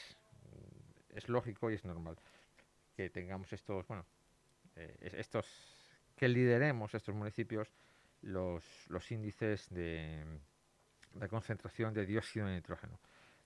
es 1.15 1.29
lógico 1.29 1.71
y 1.71 1.75
es 1.75 1.85
normal 1.85 2.17
que 2.97 3.09
tengamos 3.11 3.53
estos, 3.53 3.87
bueno, 3.87 4.05
eh, 4.75 4.97
es- 5.01 5.13
estos, 5.15 5.45
que 6.17 6.27
lideremos 6.27 6.93
estos 6.95 7.15
municipios 7.15 7.71
los, 8.23 8.63
los 8.89 9.11
índices 9.11 9.69
de, 9.69 10.25
de 11.13 11.27
concentración 11.29 11.93
de 11.93 12.05
dióxido 12.05 12.47
de 12.47 12.55
nitrógeno. 12.55 12.99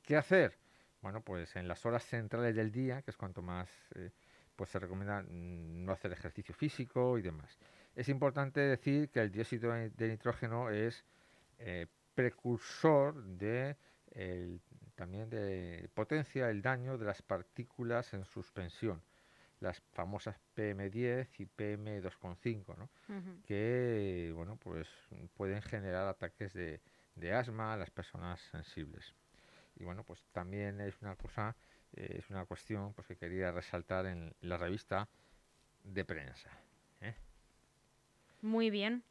¿Qué 0.03 0.15
hacer? 0.17 0.57
Bueno, 1.01 1.21
pues 1.21 1.55
en 1.57 1.67
las 1.67 1.85
horas 1.85 2.05
centrales 2.05 2.55
del 2.55 2.71
día, 2.71 3.01
que 3.01 3.11
es 3.11 3.17
cuanto 3.17 3.41
más, 3.41 3.69
eh, 3.95 4.11
pues 4.55 4.69
se 4.69 4.79
recomienda 4.79 5.21
mm, 5.23 5.85
no 5.85 5.91
hacer 5.91 6.11
ejercicio 6.13 6.55
físico 6.55 7.17
y 7.17 7.21
demás. 7.21 7.59
Es 7.95 8.07
importante 8.09 8.61
decir 8.61 9.09
que 9.09 9.19
el 9.21 9.31
dióxido 9.31 9.73
de 9.73 9.89
de 9.89 10.07
nitrógeno 10.09 10.69
es 10.69 11.05
eh, 11.59 11.87
precursor 12.15 13.23
de 13.23 13.77
el- 14.11 14.61
también 14.95 15.29
de 15.29 15.89
potencia 15.93 16.49
el 16.49 16.61
daño 16.61 16.97
de 16.97 17.05
las 17.05 17.21
partículas 17.21 18.13
en 18.13 18.25
suspensión, 18.25 19.01
las 19.61 19.81
famosas 19.93 20.35
PM10 20.55 21.39
y 21.39 21.45
PM2,5, 21.45 22.75
¿no? 22.77 22.89
Ujú. 23.07 23.41
que 23.45 24.31
bueno 24.35 24.57
pues 24.57 24.87
pueden 25.33 25.61
generar 25.61 26.07
ataques 26.07 26.53
de, 26.53 26.81
de 27.15 27.33
asma 27.33 27.73
a 27.73 27.77
las 27.77 27.89
personas 27.89 28.39
sensibles 28.51 29.15
y 29.75 29.83
bueno 29.83 30.03
pues 30.03 30.23
también 30.31 30.79
es 30.81 31.01
una 31.01 31.15
cosa 31.15 31.55
eh, 31.93 32.17
es 32.19 32.29
una 32.29 32.45
cuestión 32.45 32.93
pues 32.93 33.07
que 33.07 33.17
quería 33.17 33.51
resaltar 33.51 34.05
en 34.05 34.33
la 34.41 34.57
revista 34.57 35.09
de 35.83 36.05
prensa 36.05 36.51
¿eh? 37.01 37.15
Muy 38.41 38.69
bien. 38.69 39.03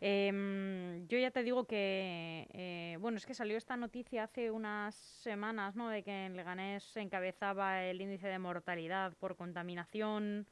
Em, 0.00 1.06
yo 1.08 1.18
ya 1.18 1.30
te 1.32 1.42
digo 1.42 1.64
que, 1.66 2.46
eh, 2.52 2.96
bueno, 3.00 3.16
es 3.18 3.26
que 3.26 3.34
salió 3.34 3.56
esta 3.56 3.76
noticia 3.76 4.24
hace 4.24 4.50
unas 4.50 4.94
semanas, 4.94 5.74
¿no? 5.74 5.88
De 5.88 6.04
que 6.04 6.26
en 6.26 6.36
Leganés 6.36 6.84
se 6.84 7.00
encabezaba 7.00 7.82
el 7.84 8.00
índice 8.00 8.28
de 8.28 8.38
mortalidad 8.38 9.12
por 9.18 9.34
contaminación, 9.36 10.46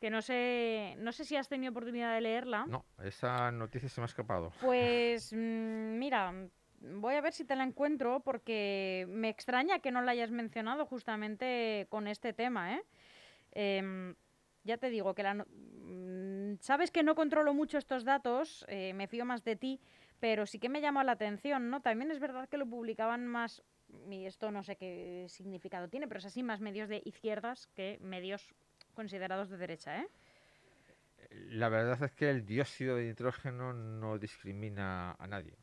que 0.00 0.08
no 0.08 0.22
sé, 0.22 0.94
no 0.98 1.12
sé 1.12 1.24
si 1.24 1.36
has 1.36 1.48
tenido 1.48 1.72
oportunidad 1.72 2.14
de 2.14 2.20
leerla. 2.22 2.64
no 2.66 2.84
esa 3.02 3.50
noticia 3.52 3.88
se 3.88 4.00
me 4.00 4.04
ha 4.04 4.06
escapado 4.06 4.50
Pues 4.60 5.32
mm, 5.32 5.98
mira, 5.98 6.32
voy 6.80 7.14
a 7.14 7.20
ver 7.20 7.32
si 7.34 7.44
te 7.44 7.54
la 7.54 7.64
encuentro 7.64 8.20
porque 8.20 9.06
me 9.10 9.28
extraña 9.28 9.80
que 9.80 9.90
no 9.90 10.00
la 10.00 10.12
hayas 10.12 10.30
mencionado 10.30 10.86
justamente 10.86 11.86
con 11.90 12.08
este 12.08 12.32
tema, 12.32 12.74
¿eh? 12.76 12.82
Em, 13.52 14.14
ya 14.64 14.78
te 14.78 14.90
digo 14.90 15.14
que 15.14 15.22
la 15.22 15.34
no- 15.34 15.46
sabes 16.60 16.90
que 16.90 17.02
no 17.02 17.14
controlo 17.14 17.54
mucho 17.54 17.78
estos 17.78 18.04
datos, 18.04 18.64
eh, 18.68 18.92
me 18.94 19.06
fío 19.06 19.24
más 19.24 19.44
de 19.44 19.56
ti, 19.56 19.80
pero 20.20 20.46
sí 20.46 20.58
que 20.58 20.68
me 20.68 20.80
llamó 20.80 21.02
la 21.02 21.12
atención, 21.12 21.70
¿no? 21.70 21.80
También 21.80 22.10
es 22.10 22.20
verdad 22.20 22.48
que 22.48 22.56
lo 22.56 22.66
publicaban 22.66 23.26
más, 23.26 23.62
y 24.10 24.26
esto 24.26 24.50
no 24.50 24.62
sé 24.62 24.76
qué 24.76 25.26
significado 25.28 25.88
tiene, 25.88 26.08
pero 26.08 26.18
es 26.18 26.26
así, 26.26 26.42
más 26.42 26.60
medios 26.60 26.88
de 26.88 27.02
izquierdas 27.04 27.66
que 27.68 27.98
medios 28.00 28.54
considerados 28.94 29.50
de 29.50 29.58
derecha, 29.58 30.00
¿eh? 30.00 30.08
la 31.30 31.68
verdad 31.68 32.02
es 32.02 32.12
que 32.12 32.30
el 32.30 32.46
dióxido 32.46 32.96
de 32.96 33.08
nitrógeno 33.08 33.72
no 33.72 34.18
discrimina 34.18 35.12
a 35.12 35.26
nadie 35.26 35.56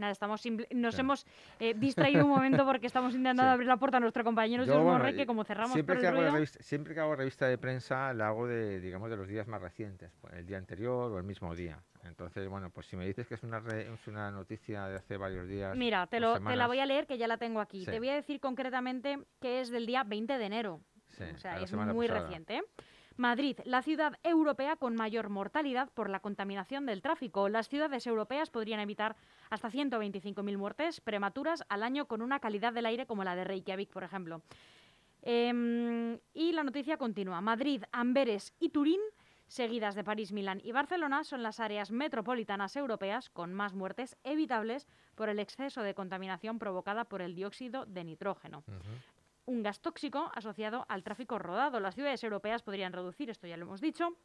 Nada, 0.00 0.12
estamos 0.12 0.42
nos 0.70 0.98
hemos 0.98 1.26
eh, 1.58 1.74
distraído 1.76 2.24
un 2.24 2.30
momento 2.30 2.64
porque 2.64 2.86
estamos 2.86 3.14
intentando 3.14 3.42
Sí. 3.46 3.48
abrir 3.48 3.68
la 3.68 3.76
puerta 3.76 3.98
a 3.98 4.00
nuestro 4.00 4.24
compañero 4.24 4.64
Yo, 4.64 4.72
bueno, 4.82 4.92
Morrey, 4.98 5.14
que 5.14 5.26
como 5.26 5.44
cerramos 5.44 5.74
siempre 5.74 5.96
por 5.96 6.00
que, 6.00 6.06
el 6.08 6.12
hago 6.14 6.20
ruido... 6.22 6.34
revista, 6.34 6.62
siempre 6.62 6.94
que 6.94 7.00
hago 7.00 7.14
revista 7.16 7.46
de 7.46 7.58
prensa 7.58 8.12
la 8.14 8.28
hago 8.28 8.46
de 8.46 8.80
digamos 8.80 9.10
de 9.10 9.16
los 9.16 9.28
días 9.28 9.46
más 9.46 9.60
recientes 9.60 10.10
pues, 10.22 10.32
el 10.34 10.46
día 10.46 10.56
anterior 10.56 11.12
o 11.12 11.18
el 11.18 11.24
mismo 11.24 11.54
día 11.54 11.78
entonces 12.04 12.48
bueno 12.48 12.70
pues 12.70 12.86
si 12.86 12.96
me 12.96 13.06
dices 13.06 13.26
que 13.26 13.34
es 13.34 13.42
una 13.42 13.60
re- 13.60 13.92
es 13.92 14.06
una 14.08 14.30
noticia 14.30 14.86
de 14.86 14.96
hace 14.96 15.18
varios 15.18 15.46
días 15.46 15.76
Mira, 15.76 16.06
te, 16.06 16.18
lo, 16.18 16.40
te 16.40 16.56
la 16.56 16.66
voy 16.66 16.78
a 16.80 16.86
leer 16.86 17.06
que 17.06 17.18
ya 17.18 17.28
la 17.28 17.36
tengo 17.36 17.60
aquí. 17.60 17.84
Sí. 17.84 17.90
Te 17.90 17.98
voy 17.98 18.08
a 18.08 18.14
decir 18.14 18.40
concretamente 18.40 19.18
que 19.40 19.60
es 19.60 19.68
del 19.70 19.84
día 19.86 20.02
20 20.04 20.38
de 20.38 20.44
enero. 20.46 20.80
sí, 21.08 21.24
o 21.34 21.38
sea, 21.38 21.60
es 21.60 21.72
muy 21.74 22.06
pasada. 22.08 22.22
reciente. 22.26 22.56
¿eh? 22.56 22.62
Madrid, 23.20 23.58
la 23.64 23.82
ciudad 23.82 24.18
europea 24.22 24.76
con 24.76 24.96
mayor 24.96 25.28
mortalidad 25.28 25.90
por 25.92 26.08
la 26.08 26.20
contaminación 26.20 26.86
del 26.86 27.02
tráfico. 27.02 27.48
Las 27.48 27.68
ciudades 27.68 28.06
europeas 28.06 28.50
podrían 28.50 28.80
evitar 28.80 29.14
hasta 29.50 29.70
125.000 29.70 30.56
muertes 30.56 31.00
prematuras 31.00 31.62
al 31.68 31.82
año 31.82 32.06
con 32.06 32.22
una 32.22 32.40
calidad 32.40 32.72
del 32.72 32.86
aire 32.86 33.06
como 33.06 33.22
la 33.22 33.36
de 33.36 33.44
Reykjavik, 33.44 33.90
por 33.90 34.04
ejemplo. 34.04 34.42
Em, 35.22 36.18
y 36.32 36.52
la 36.52 36.64
noticia 36.64 36.96
continúa. 36.96 37.42
Madrid, 37.42 37.84
Amberes 37.92 38.54
y 38.58 38.70
Turín, 38.70 39.00
seguidas 39.48 39.94
de 39.94 40.04
París, 40.04 40.32
Milán 40.32 40.62
y 40.64 40.72
Barcelona, 40.72 41.22
son 41.22 41.42
las 41.42 41.60
áreas 41.60 41.90
metropolitanas 41.90 42.74
europeas 42.74 43.28
con 43.28 43.52
más 43.52 43.74
muertes 43.74 44.16
evitables 44.24 44.88
por 45.14 45.28
el 45.28 45.40
exceso 45.40 45.82
de 45.82 45.94
contaminación 45.94 46.58
provocada 46.58 47.04
por 47.04 47.20
el 47.20 47.34
dióxido 47.34 47.84
de 47.84 48.04
nitrógeno. 48.04 48.64
Un 49.46 49.62
gas 49.62 49.80
tóxico 49.80 50.30
asociado 50.34 50.86
al 50.88 51.02
tráfico 51.02 51.38
rodado. 51.38 51.80
Las 51.80 51.94
ciudades 51.94 52.22
europeas 52.24 52.62
podrían 52.62 52.92
reducir, 52.92 53.30
esto 53.30 53.46
ya 53.46 53.56
lo 53.56 53.64
hemos 53.66 53.80
dicho, 53.80 54.16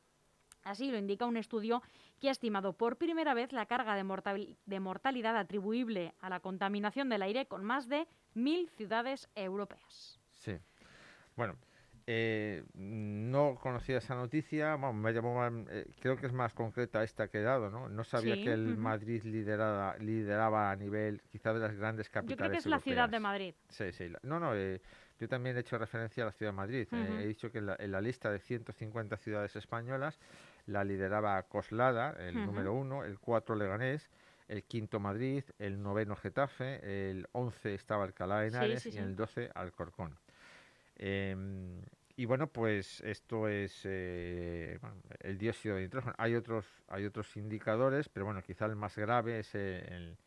Así 0.64 0.90
lo 0.90 0.98
indica 0.98 1.28
un 1.28 1.38
estudio 1.38 1.84
que 2.20 2.28
ha 2.28 2.32
estimado 2.32 2.74
por 2.74 2.98
primera 2.98 3.36
vez 3.36 3.54
la 3.54 3.68
carga 3.68 3.96
de, 3.96 4.04
mortal- 4.04 4.58
de 4.66 4.80
mortalidad 4.80 5.38
atribuible 5.38 6.16
a 6.22 6.30
la 6.32 6.40
contaminación 6.40 7.08
del 7.08 7.22
aire 7.22 7.46
con 7.46 7.64
más 7.64 7.88
de 7.88 8.08
mil 8.34 8.68
ciudades 8.72 9.30
europeas. 9.36 10.20
Sí. 10.32 10.58
Bueno, 11.36 11.56
eh, 12.08 12.64
no 12.74 13.60
conocía 13.62 14.00
esa 14.00 14.16
noticia. 14.16 14.74
Bueno, 14.74 14.94
me 14.94 15.12
llamó 15.14 15.46
eh, 15.70 15.86
creo 16.00 16.18
que 16.18 16.26
es 16.26 16.34
más 16.34 16.56
concreta 16.56 17.04
esta 17.04 17.28
que 17.28 17.40
he 17.42 17.44
dado, 17.44 17.70
¿no? 17.70 17.88
No 17.88 18.04
sabía 18.04 18.34
Sí, 18.34 18.44
que 18.44 18.54
el. 18.54 18.76
Madrid 18.76 19.22
lideraba, 19.24 19.96
lideraba 20.00 20.72
a 20.72 20.76
nivel 20.76 21.22
quizá 21.32 21.54
de 21.54 21.60
las 21.60 21.76
grandes 21.76 22.10
capitales 22.10 22.32
Yo 22.32 22.38
creo 22.38 22.52
que 22.52 22.58
es 22.58 22.66
la 22.66 22.80
ciudad 22.80 23.08
de. 23.08 23.20
Madrid. 23.20 23.54
Sí, 23.70 23.92
sí. 23.92 24.10
la- 24.10 24.20
No, 24.24 24.40
no, 24.40 24.56
eh, 24.56 24.82
yo 25.20 25.28
también 25.28 25.56
he 25.58 25.62
hecho 25.62 25.78
referencia 25.78 26.24
a 26.24 26.28
la 26.28 26.32
ciudad 26.32 26.52
de 26.52 26.56
Madrid. 26.58 26.88
eh, 26.92 27.22
he 27.24 27.28
dicho 27.28 27.52
que 27.52 27.60
en 27.60 27.68
la, 27.68 27.76
en 27.80 27.92
la 27.92 28.02
lista 28.02 28.32
de 28.32 28.40
150 28.40 29.18
ciudades 29.18 29.56
españolas 29.56 30.20
la 30.66 30.84
lideraba 30.84 31.42
Coslada, 31.44 32.16
el 32.20 32.36
número 32.46 32.74
uno, 32.74 33.04
el 33.04 33.20
4 33.20 33.56
Leganés, 33.56 34.10
el 34.48 34.64
quinto 34.64 35.00
Madrid, 35.00 35.44
el 35.60 35.82
noveno 35.82 36.16
Getafe, 36.16 37.10
el 37.10 37.28
11 37.32 37.74
estaba 37.76 38.04
Alcalá 38.04 38.42
de 38.42 38.50
Sí, 38.50 38.56
Henares 38.56 38.84
sí, 38.84 38.90
y 38.94 38.98
el 38.98 39.16
12 39.16 39.52
Alcorcón. 39.54 40.18
Em, 40.98 41.82
y 42.18 42.26
bueno, 42.26 42.48
pues 42.48 43.02
esto 43.02 43.48
es 43.48 43.82
eh, 43.84 44.78
bueno, 44.82 44.96
el 45.20 45.38
dióxido 45.38 45.76
de 45.76 45.82
nitrógeno. 45.84 46.16
Hay 46.18 46.36
otros, 46.36 46.66
hay 46.88 47.06
otros 47.06 47.36
indicadores, 47.36 48.08
pero 48.10 48.26
bueno, 48.26 48.42
quizá 48.42 48.66
el 48.66 48.76
más 48.76 48.96
grave 48.98 49.40
es 49.40 49.54
el, 49.56 50.18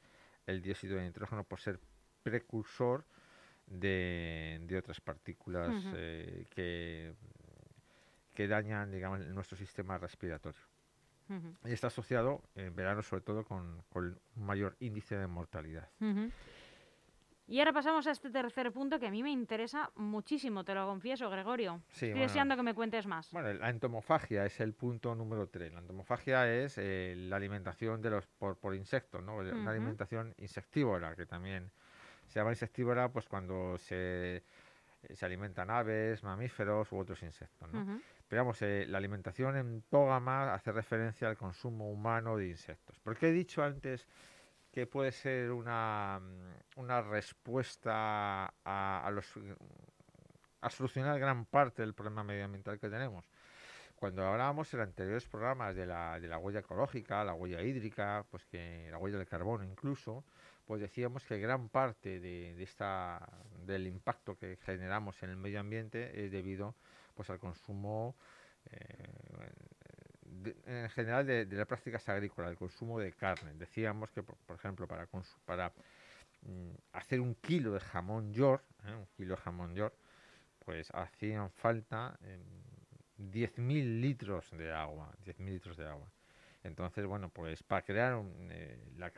el 0.47 0.63
dióxido 0.63 0.97
de 0.97 1.05
nitrógeno 1.05 1.45
por 1.45 1.61
ser 1.61 1.81
precursor 2.23 3.05
de, 3.71 4.61
de 4.63 4.79
otras 4.79 5.01
partículas 5.01 5.85
eh, 5.95 6.47
que, 6.51 7.15
que 8.35 8.49
dañan, 8.49 8.91
digamos, 8.91 9.21
nuestro 9.27 9.57
sistema 9.57 9.99
respiratorio. 9.99 10.61
Y 11.67 11.73
está 11.73 11.89
asociado 11.89 12.43
en 12.55 12.75
verano 12.75 13.03
sobre 13.03 13.21
todo 13.21 13.45
con, 13.45 13.83
con 13.91 14.19
un 14.37 14.47
mayor 14.47 14.77
índice 14.81 15.19
de 15.19 15.27
mortalidad. 15.27 15.87
Y 17.47 17.59
ahora 17.59 17.73
pasamos 17.73 18.07
a 18.07 18.13
este 18.13 18.31
tercer 18.31 18.73
punto 18.73 18.99
que 18.99 19.07
a 19.07 19.11
mí 19.11 19.23
me 19.23 19.31
interesa 19.31 19.91
muchísimo, 19.97 20.65
te 20.65 20.75
lo 20.75 20.87
confieso, 20.87 21.29
Gregorio. 21.31 21.83
Sí, 21.89 22.07
Estoy 22.07 22.11
bueno. 22.11 22.23
deseando 22.25 22.57
que 22.57 22.63
me 22.63 22.75
cuentes 22.75 23.07
más. 23.07 23.31
Bueno, 23.31 23.53
la 23.55 23.71
entomofagia 23.71 24.45
es 24.45 24.61
el 24.61 24.75
punto 24.75 25.15
número 25.15 25.49
3. 25.49 25.73
La 25.73 25.81
entomofagia 25.81 26.51
es 26.51 26.77
eh, 26.79 27.15
la 27.17 27.37
alimentación 27.37 28.01
de 28.01 28.11
los 28.11 28.27
por, 28.27 28.57
por 28.59 28.75
insectos, 28.75 29.23
¿no? 29.23 29.37
Una 29.37 29.71
alimentación 29.71 30.35
insectívora, 30.39 31.15
que 31.15 31.25
también 31.27 31.71
se 32.29 32.39
llama 32.39 32.51
insectívora 32.53 33.09
pues 33.11 33.27
cuando 33.27 33.77
se, 33.79 34.37
eh, 34.37 35.15
se 35.15 35.27
alimentan 35.27 35.71
aves, 35.71 36.23
mamíferos 36.23 36.93
u 36.93 36.99
otros 36.99 37.23
insectos, 37.23 37.71
¿no? 37.73 37.81
Ujú, 37.83 38.01
Pero 38.29 38.43
vamos, 38.43 38.61
eh, 38.63 38.85
la 38.87 38.99
alimentación 38.99 39.57
entógama 39.57 40.53
hace 40.55 40.71
referencia 40.73 41.29
al 41.29 41.37
consumo 41.37 41.91
humano 41.91 42.37
de 42.37 42.49
insectos. 42.49 42.99
¿Por 43.01 43.17
qué 43.17 43.29
he 43.29 43.33
dicho 43.33 43.63
antes 43.63 44.07
que 44.71 44.87
puede 44.87 45.13
ser 45.13 45.51
una, 45.51 46.21
mm, 46.21 46.81
una 46.81 47.01
respuesta 47.01 48.53
a, 48.65 49.03
a 49.07 49.11
los, 49.11 49.27
a 50.61 50.71
solucionar 50.71 51.19
gran 51.19 51.47
parte 51.47 51.83
del 51.83 51.95
problema 51.95 52.23
medioambiental 52.23 52.79
que 52.79 52.89
tenemos? 52.91 53.25
Cuando 53.97 54.25
hablábamos 54.25 54.73
en 54.75 54.81
anteriores 54.81 55.27
programas 55.27 55.75
de 55.75 55.85
la, 55.85 56.21
de 56.21 56.29
la 56.29 56.39
huella 56.39 56.61
ecológica, 56.61 57.25
la 57.25 57.35
huella 57.35 57.63
hídrica, 57.63 58.25
pues 58.31 58.45
que 58.47 58.89
la 58.93 58.99
huella 58.99 59.19
del 59.19 59.27
carbono 59.27 59.65
incluso, 59.65 60.25
pues 60.69 60.83
decíamos 60.83 61.25
que 61.25 61.39
gran 61.39 61.71
parte 61.71 62.21
de, 62.21 62.63
esta, 62.63 63.27
del 63.65 63.87
impacto 63.87 64.37
que 64.37 64.59
generamos 64.67 65.23
en 65.23 65.31
el 65.31 65.37
medio 65.37 65.61
ambiente 65.61 66.27
es 66.27 66.31
debido 66.31 66.75
pues 67.15 67.31
al 67.31 67.39
consumo 67.39 68.15
eh, 68.67 69.51
en 70.67 70.91
general 70.91 71.27
de, 71.27 71.47
las 71.47 71.67
prácticas 71.67 72.07
agrícolas, 72.11 72.51
el 72.51 72.59
consumo 72.59 73.01
de 73.01 73.15
carne. 73.15 73.55
Decíamos 73.55 74.11
que, 74.11 74.23
por, 74.23 74.57
ejemplo, 74.57 74.87
para, 74.87 75.09
para 75.47 75.73
mm, 76.43 76.73
hacer 76.93 77.23
un 77.23 77.35
kilo 77.37 77.73
de 77.73 77.81
jamón 77.81 78.35
york, 78.35 78.63
¿eh? 78.85 78.95
un 78.95 79.07
kilo 79.17 79.37
de 79.37 79.41
jamón 79.41 79.75
york, 79.75 79.95
pues 80.67 80.91
hacían 80.93 81.51
falta 81.51 82.19
em, 82.23 82.43
10.000 83.33 84.03
litros 84.03 84.51
de 84.51 84.71
agua, 84.71 85.11
10.000 85.25 85.45
litros 85.47 85.79
de 85.79 85.89
agua. 85.89 86.13
Entonces, 86.65 87.07
bueno, 87.07 87.29
pues 87.29 87.63
para 87.63 87.83
crear 87.83 88.17
un, 88.17 88.49
eh, 88.51 88.79
la, 88.97 89.13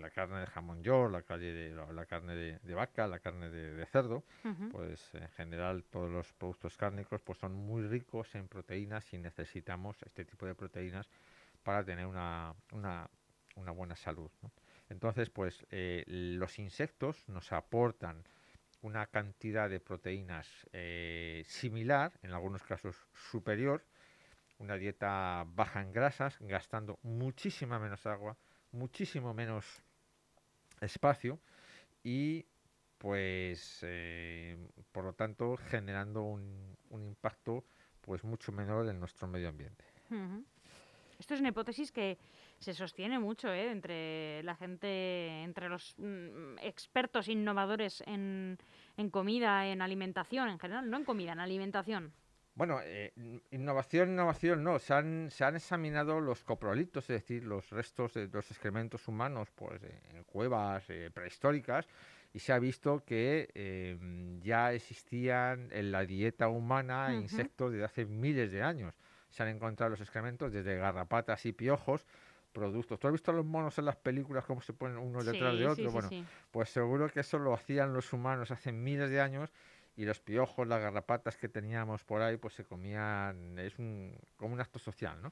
la 0.00 0.10
carne 0.10 0.40
de 0.40 0.46
jamón 0.46 0.82
york, 0.82 1.12
la, 1.12 1.22
calle 1.22 1.52
de, 1.52 1.74
la, 1.74 1.92
la 1.92 2.06
carne 2.06 2.34
de, 2.34 2.58
de 2.58 2.74
vaca, 2.74 3.06
la 3.06 3.20
carne 3.20 3.50
de, 3.50 3.74
de 3.74 3.86
cerdo, 3.86 4.24
pues 4.70 5.14
en 5.14 5.28
general 5.30 5.84
todos 5.84 6.10
los 6.10 6.32
productos 6.32 6.76
cárnicos 6.76 7.20
pues 7.20 7.38
son 7.38 7.54
muy 7.54 7.86
ricos 7.86 8.34
en 8.34 8.48
proteínas 8.48 9.12
y 9.14 9.18
necesitamos 9.18 10.02
este 10.02 10.24
tipo 10.24 10.44
de 10.46 10.54
proteínas 10.54 11.08
para 11.62 11.84
tener 11.84 12.06
una, 12.06 12.54
una, 12.72 13.08
una 13.54 13.70
buena 13.70 13.94
salud. 13.94 14.30
¿no? 14.42 14.50
Entonces, 14.88 15.30
pues 15.30 15.64
eh, 15.70 16.04
los 16.06 16.58
insectos 16.58 17.28
nos 17.28 17.52
aportan 17.52 18.24
una 18.82 19.06
cantidad 19.06 19.70
de 19.70 19.80
proteínas 19.80 20.68
eh, 20.72 21.44
similar, 21.46 22.12
en 22.22 22.32
algunos 22.32 22.62
casos 22.64 22.96
superior, 23.14 23.84
una 24.58 24.76
dieta 24.76 25.44
baja 25.46 25.80
en 25.80 25.92
grasas, 25.92 26.36
gastando 26.40 26.98
muchísima 27.02 27.78
menos 27.78 28.06
agua, 28.06 28.36
muchísimo 28.70 29.34
menos 29.34 29.82
espacio 30.80 31.38
y 32.02 32.46
pues 32.98 33.80
eh, 33.82 34.56
por 34.92 35.04
lo 35.04 35.12
tanto 35.12 35.56
generando 35.56 36.22
un, 36.22 36.76
un 36.90 37.04
impacto 37.04 37.64
pues 38.00 38.24
mucho 38.24 38.52
menor 38.52 38.88
en 38.88 39.00
nuestro 39.00 39.26
medio 39.26 39.48
ambiente. 39.48 39.84
Esto 41.18 41.34
es 41.34 41.40
una 41.40 41.50
hipótesis 41.50 41.92
que 41.92 42.18
se 42.58 42.74
sostiene 42.74 43.18
mucho 43.18 43.48
¿eh? 43.52 43.70
entre 43.70 44.42
la 44.42 44.56
gente, 44.56 45.42
entre 45.42 45.68
los 45.68 45.94
mm, 45.98 46.58
expertos 46.60 47.28
innovadores 47.28 48.02
en, 48.06 48.58
en 48.96 49.10
comida, 49.10 49.66
en 49.66 49.82
alimentación 49.82 50.48
en 50.48 50.58
general, 50.58 50.90
no 50.90 50.96
en 50.96 51.04
comida, 51.04 51.32
en 51.32 51.40
alimentación. 51.40 52.12
Bueno, 52.54 52.80
eh, 52.84 53.12
in- 53.16 53.42
innovación, 53.50 54.10
innovación 54.10 54.62
no, 54.62 54.78
se 54.78 54.92
han, 54.92 55.30
se 55.30 55.44
han 55.44 55.56
examinado 55.56 56.20
los 56.20 56.44
coprolitos, 56.44 57.04
es 57.04 57.20
decir, 57.22 57.44
los 57.44 57.70
restos 57.70 58.14
de 58.14 58.28
los 58.28 58.50
excrementos 58.50 59.08
humanos 59.08 59.48
pues, 59.54 59.82
eh, 59.82 60.00
en 60.14 60.24
cuevas 60.24 60.84
eh, 60.90 61.10
prehistóricas 61.12 61.86
y 62.34 62.38
se 62.40 62.52
ha 62.52 62.58
visto 62.58 63.04
que 63.04 63.48
eh, 63.54 63.98
ya 64.42 64.72
existían 64.72 65.68
en 65.72 65.92
la 65.92 66.04
dieta 66.04 66.48
humana 66.48 67.14
insectos 67.14 67.72
desde 67.72 67.84
hace 67.84 68.04
miles 68.04 68.52
de 68.52 68.62
años. 68.62 68.98
Se 69.30 69.42
han 69.42 69.48
encontrado 69.48 69.90
los 69.90 70.00
excrementos 70.00 70.52
desde 70.52 70.76
garrapatas 70.76 71.46
y 71.46 71.52
piojos, 71.52 72.06
productos. 72.52 72.98
¿Tú 73.00 73.06
has 73.06 73.12
visto 73.12 73.30
a 73.30 73.34
los 73.34 73.46
monos 73.46 73.78
en 73.78 73.86
las 73.86 73.96
películas 73.96 74.44
cómo 74.44 74.60
se 74.60 74.74
ponen 74.74 74.98
unos 74.98 75.24
detrás 75.24 75.54
Sí, 75.54 75.58
de 75.62 75.74
sí, 75.74 75.86
bueno, 75.86 76.08
sí. 76.10 76.24
pues 76.50 76.68
seguro 76.68 77.08
que 77.08 77.20
eso 77.20 77.38
lo 77.38 77.54
hacían 77.54 77.94
los 77.94 78.12
humanos 78.12 78.50
hace 78.50 78.72
miles 78.72 79.08
de 79.08 79.22
años 79.22 79.50
y 79.96 80.04
los 80.04 80.20
piojos, 80.20 80.66
las 80.66 80.80
garrapatas 80.80 81.36
que 81.36 81.48
teníamos 81.48 82.04
por 82.04 82.22
ahí, 82.22 82.36
pues 82.36 82.54
se 82.54 82.64
comían, 82.64 83.58
es 83.58 83.78
un, 83.78 84.16
como 84.36 84.54
un 84.54 84.60
acto 84.60 84.78
social, 84.78 85.20
¿no? 85.22 85.30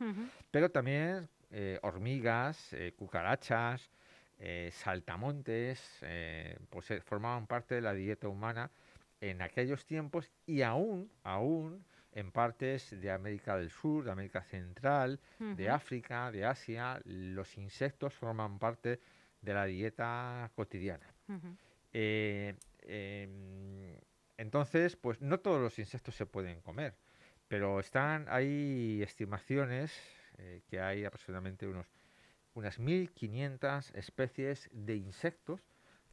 Pero 0.50 0.70
también 0.70 1.28
eh, 1.50 1.78
hormigas, 1.82 2.72
eh, 2.72 2.92
cucarachas, 2.96 3.90
eh, 4.38 4.70
saltamontes, 4.72 6.00
pues 6.68 6.86
formaban 7.04 7.46
parte 7.46 7.74
de 7.76 7.80
la 7.80 7.94
dieta 7.94 8.28
humana 8.28 8.70
en 9.20 9.42
aquellos 9.42 9.84
tiempos 9.84 10.30
y 10.46 10.62
aún, 10.62 11.10
aún 11.22 11.84
en 12.12 12.32
partes 12.32 13.00
de 13.00 13.10
América 13.10 13.56
del 13.56 13.70
Sur, 13.70 14.04
de 14.04 14.10
América 14.10 14.42
Central, 14.42 15.20
de. 15.38 15.70
África, 15.70 16.30
de 16.32 16.44
Asia, 16.44 17.00
los 17.04 17.56
insectos 17.56 18.14
forman 18.14 18.58
parte 18.58 19.00
de 19.40 19.54
la 19.54 19.64
dieta 19.64 20.50
cotidiana. 20.54 21.06
Eh, 21.92 22.54
entonces, 24.40 24.96
pues 24.96 25.20
no 25.20 25.38
todos 25.38 25.60
los 25.60 25.78
insectos 25.78 26.14
se 26.14 26.24
pueden 26.24 26.62
comer, 26.62 26.94
pero 27.46 27.78
están, 27.78 28.24
hay 28.30 29.02
estimaciones 29.02 29.92
eh, 30.38 30.62
que 30.66 30.80
hay 30.80 31.04
aproximadamente 31.04 31.66
unos, 31.66 31.86
unas 32.54 32.80
1.500 32.80 33.94
especies 33.94 34.70
de 34.72 34.96
insectos 34.96 35.60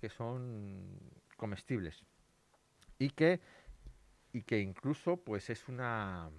que 0.01 0.09
son 0.09 0.99
comestibles 1.37 2.03
y 2.99 3.11
que, 3.11 3.39
y 4.33 4.41
que 4.41 4.59
incluso 4.59 5.15
pues 5.15 5.49
es 5.49 5.69
una 5.69 6.29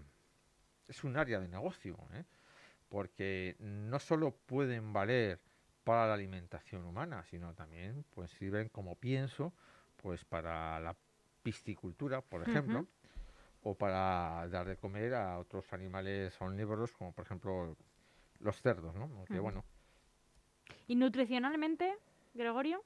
es 0.89 1.05
un 1.05 1.17
área 1.17 1.41
de 1.41 1.49
negocio, 1.49 1.97
¿eh? 2.13 2.25
porque 2.91 3.57
no 3.61 3.99
solo 3.99 4.37
pueden 4.45 4.93
valer 4.93 5.41
para 5.85 6.07
la 6.07 6.15
alimentación 6.15 6.85
humana, 6.85 7.25
sino 7.25 7.55
también 7.55 8.05
pues 8.11 8.31
sirven 8.33 8.69
como 8.69 8.95
pienso 8.95 9.55
pues 9.97 10.27
para 10.27 10.79
la 10.81 10.95
piscicultura, 11.53 12.21
por 12.21 12.43
ejemplo, 12.47 12.87
o 13.63 13.75
para 13.75 14.47
dar 14.49 14.67
de 14.67 14.77
comer 14.77 15.15
a 15.15 15.39
otros 15.39 15.73
animales 15.73 16.37
omnívoros, 16.43 16.93
como 16.93 17.13
por 17.13 17.25
ejemplo 17.25 17.75
los 18.41 18.61
cerdos, 18.61 18.95
¿no? 18.95 19.05
Aunque 19.05 19.35
Ujú. 19.35 19.43
bueno, 19.43 19.65
¿Y 20.87 20.95
nutricionalmente, 20.97 21.97
Gregorio? 22.35 22.83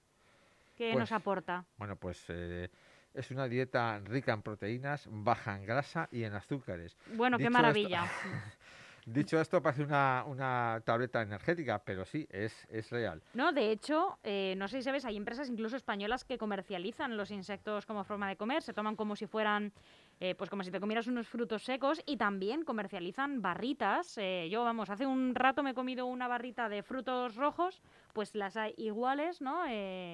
¿Qué 0.77 0.91
nos 0.95 1.09
Pues, 1.11 1.13
aporta? 1.13 1.65
bueno, 1.77 1.97
pues 1.97 2.25
eh, 2.29 2.71
es 3.15 3.31
una 3.33 3.49
dieta 3.49 3.99
rica 4.05 4.33
en 4.33 4.43
proteínas, 4.43 5.09
baja 5.11 5.57
en 5.57 5.67
grasa 5.67 6.09
y 6.13 6.23
en 6.23 6.35
azúcares. 6.35 6.97
Bueno, 7.17 7.39
qué 7.39 7.45
esto- 7.45 7.53
maravilla. 7.53 8.05
Dicho 9.05 9.41
esto, 9.41 9.61
parece 9.61 9.83
una, 9.83 10.25
una 10.27 10.81
tableta 10.85 11.23
energética, 11.23 11.83
pero 11.85 12.05
sí, 12.05 12.27
es, 12.31 12.67
es 12.71 12.89
real. 12.91 13.21
No, 13.35 13.53
de 13.53 13.73
hecho, 13.73 14.19
eh, 14.23 14.55
no 14.57 14.69
sé 14.69 14.77
si 14.79 14.85
sabes, 14.85 15.05
hay 15.05 15.17
empresas 15.17 15.49
incluso 15.49 15.77
españolas 15.77 16.25
que 16.25 16.39
comercializan 16.39 17.17
los 17.17 17.33
insectos 17.33 17.85
como 17.85 18.05
forma 18.05 18.29
de 18.29 18.37
comer, 18.37 18.63
se 18.63 18.73
toman 18.73 18.95
como 18.95 19.17
si 19.17 19.27
fueran, 19.27 19.73
eh, 20.21 20.37
pues 20.37 20.49
como 20.51 20.63
si 20.63 20.71
te 20.71 20.79
comieras 20.79 21.09
unos 21.09 21.27
frutos 21.27 21.65
secos 21.65 22.01
y 22.07 22.17
también 22.17 22.65
comercializan 22.65 23.43
barritas. 23.43 24.17
Eh, 24.19 24.49
yo, 24.51 24.63
vamos, 24.63 24.89
hace 24.89 25.05
un 25.05 25.35
rato 25.35 25.65
me 25.65 25.71
he 25.71 25.75
comido 25.75 26.07
una 26.07 26.29
barrita 26.29 26.69
de 26.69 26.85
frutos 26.85 27.35
rojos, 27.35 27.83
pues 28.13 28.37
las 28.37 28.57
hay 28.57 28.73
iguales, 28.77 29.41
¿no? 29.41 29.65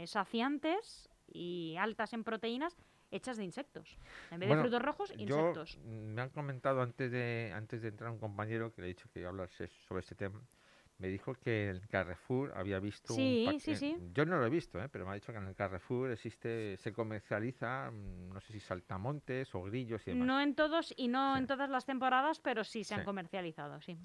Saciantes 0.07 1.11
y 1.31 1.77
altas 1.79 2.15
en 2.15 2.25
proteínas 2.25 2.75
hechas 3.11 3.37
de 3.37 3.45
insectos. 3.45 3.97
En 4.31 4.41
vez 4.41 4.49
Bueno, 4.49 4.63
de 4.63 4.69
frutos 4.69 4.83
rojos, 4.83 5.13
insectos. 5.17 5.79
me 5.85 6.23
han 6.23 6.31
comentado 6.31 6.83
antes 6.83 7.11
de, 7.11 7.53
antes 7.55 7.83
de 7.83 7.89
entrar 7.89 8.11
un 8.11 8.19
compañero 8.19 8.73
que 8.73 8.83
le 8.83 8.89
he 8.89 8.95
dicho 8.95 9.09
que 9.13 9.21
iba 9.21 9.29
a 9.29 9.31
hablar 9.33 9.49
se- 9.51 9.69
sobre 9.69 10.01
este 10.01 10.15
tema. 10.15 10.41
Me 10.99 11.07
dijo 11.07 11.33
que 11.35 11.69
en 11.71 11.81
Carrefour 11.89 12.53
había 12.57 12.81
visto 12.81 13.15
Sí, 13.15 13.45
un 13.47 13.61
sí, 13.61 13.77
sí. 13.77 13.97
Yo 14.13 14.25
no 14.27 14.37
lo 14.39 14.47
he 14.47 14.51
visto, 14.51 14.83
¿eh? 14.83 14.89
pero 14.89 15.05
me 15.05 15.13
ha 15.13 15.15
dicho 15.15 15.31
que 15.31 15.39
en 15.39 15.47
el 15.47 15.55
Carrefour 15.55 16.11
existe, 16.11 16.77
se 16.77 16.93
comercializa, 16.93 17.89
mm, 17.93 18.33
no 18.33 18.41
sé 18.41 18.53
si 18.53 18.59
saltamontes 18.59 19.55
o 19.55 19.63
grillos 19.63 20.03
y 20.09 20.11
demás. 20.11 20.27
No 20.27 20.41
en 20.41 20.57
todos 20.57 20.93
y 20.97 21.07
no 21.07 21.35
Sí. 21.37 21.41
en 21.41 21.47
todas 21.47 21.71
las 21.71 21.87
temporadas, 21.87 22.41
pero 22.41 22.65
sí 22.65 22.83
se 22.83 22.95
han 22.95 23.03
Sí. 23.03 23.07
comercializado, 23.07 23.81
sí. 23.81 23.97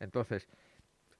Entonces, 0.00 0.48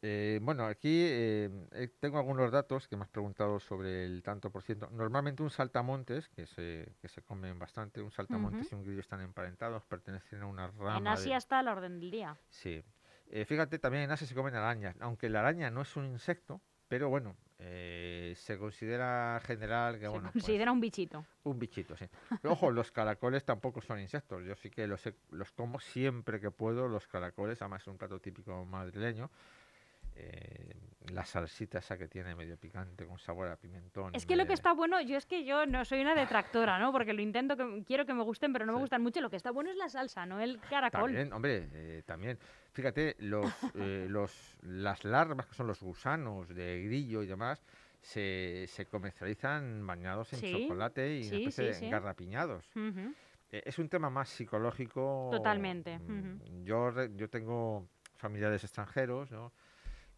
eh, 0.02 0.40
bueno, 0.42 0.66
aquí 0.66 1.04
eh, 1.06 1.48
eh, 1.72 1.88
tengo 2.00 2.18
algunos 2.18 2.50
datos 2.50 2.88
que 2.88 2.96
me 2.96 3.04
has 3.04 3.08
preguntado 3.08 3.60
sobre 3.60 4.04
el 4.04 4.22
tanto 4.22 4.50
por 4.50 4.62
ciento. 4.62 4.88
Normalmente 4.90 5.42
un 5.42 5.50
saltamontes, 5.50 6.28
que 6.28 6.46
se, 6.46 6.94
que 7.00 7.08
se 7.08 7.22
comen 7.22 7.58
bastante, 7.58 8.02
un 8.02 8.10
saltamontes 8.10 8.70
y 8.70 8.74
un 8.74 8.82
grillo 8.84 9.00
están 9.00 9.20
emparentados, 9.20 9.84
pertenecen 9.86 10.42
a 10.42 10.46
una 10.46 10.66
rama 10.72 10.98
En 10.98 11.04
de- 11.04 11.10
Asia 11.10 11.36
está 11.36 11.62
la 11.62 11.72
orden 11.72 12.00
del 12.00 12.10
día. 12.10 12.36
Sí. 12.48 12.82
Eh, 13.30 13.44
fíjate, 13.44 13.78
también 13.78 14.04
en 14.04 14.10
Asia 14.10 14.26
se 14.26 14.34
comen 14.34 14.54
arañas, 14.54 14.94
aunque 15.00 15.28
la 15.30 15.40
araña 15.40 15.70
no 15.70 15.82
es 15.82 15.96
un 15.96 16.04
insecto, 16.06 16.60
pero 16.88 17.08
bueno, 17.08 17.34
eh, 17.58 18.34
se 18.36 18.58
considera 18.58 19.40
general 19.46 19.94
que 19.94 20.00
Se 20.02 20.08
bueno, 20.08 20.30
pues, 20.32 20.44
considera 20.44 20.72
un 20.72 20.80
bichito. 20.80 21.24
un 21.44 21.58
bichito, 21.58 21.96
sí. 21.96 22.06
Pero, 22.42 22.52
ojo, 22.52 22.70
los 22.72 22.90
caracoles 22.90 23.44
tampoco 23.44 23.80
son 23.80 24.00
insectos. 24.00 24.44
Yo 24.44 24.56
sí 24.56 24.68
que 24.68 24.86
los, 24.88 25.00
los 25.30 25.52
como 25.52 25.78
siempre 25.80 26.40
que 26.40 26.50
puedo, 26.50 26.88
los 26.88 27.06
caracoles, 27.06 27.62
además 27.62 27.82
es 27.82 27.88
un 27.88 27.96
plato 27.98 28.20
típico 28.20 28.64
madrileño. 28.66 29.30
Eh, 30.14 30.74
la 31.10 31.24
salsita 31.24 31.78
esa 31.78 31.98
que 31.98 32.08
tiene 32.08 32.34
medio 32.34 32.56
picante 32.56 33.06
con 33.06 33.18
sabor 33.18 33.48
a 33.48 33.56
pimentón. 33.56 34.14
Es 34.14 34.26
que 34.26 34.36
lo 34.36 34.46
que 34.46 34.52
está 34.52 34.72
bueno, 34.72 35.00
yo 35.00 35.16
es 35.16 35.26
que 35.26 35.44
yo 35.44 35.66
no 35.66 35.84
soy 35.84 36.00
una 36.00 36.14
detractora, 36.14 36.78
¿no? 36.78 36.92
Porque 36.92 37.12
lo 37.12 37.22
intento, 37.22 37.56
que, 37.56 37.84
quiero 37.84 38.06
que 38.06 38.14
me 38.14 38.22
gusten, 38.22 38.52
pero 38.52 38.66
no 38.66 38.72
me 38.74 38.78
gustan 38.78 39.02
mucho. 39.02 39.20
Lo 39.20 39.30
que 39.30 39.36
está 39.36 39.50
bueno 39.50 39.70
es 39.70 39.76
la 39.76 39.88
salsa, 39.88 40.26
no 40.26 40.40
el 40.40 40.60
caracol. 40.60 41.10
También, 41.10 41.32
hombre, 41.32 41.68
eh, 41.72 42.02
también. 42.06 42.38
Fíjate, 42.72 43.16
los, 43.18 43.46
eh, 43.74 44.06
los, 44.08 44.56
las 44.62 45.04
larvas, 45.04 45.46
que 45.46 45.54
son 45.54 45.66
los 45.66 45.82
gusanos 45.82 46.48
de 46.48 46.82
grillo 46.84 47.22
y 47.22 47.26
demás, 47.26 47.62
se, 48.00 48.66
se 48.68 48.86
comercializan 48.86 49.86
bañados 49.86 50.32
en 50.32 50.40
Sí, 50.40 50.52
chocolate 50.52 51.16
y 51.16 51.24
sí, 51.24 51.30
una 51.30 51.38
especie 51.48 51.72
de 51.72 51.86
engarrapiñados. 51.86 52.70
Eh, 52.74 53.62
es 53.66 53.78
un 53.78 53.88
tema 53.88 54.08
más 54.08 54.28
psicológico. 54.28 55.28
Totalmente, 55.30 55.98
mm, 55.98 56.64
Yo, 56.64 56.90
yo 57.16 57.28
tengo 57.28 57.88
familiares 58.16 58.64
extranjeros, 58.64 59.30
¿no? 59.30 59.52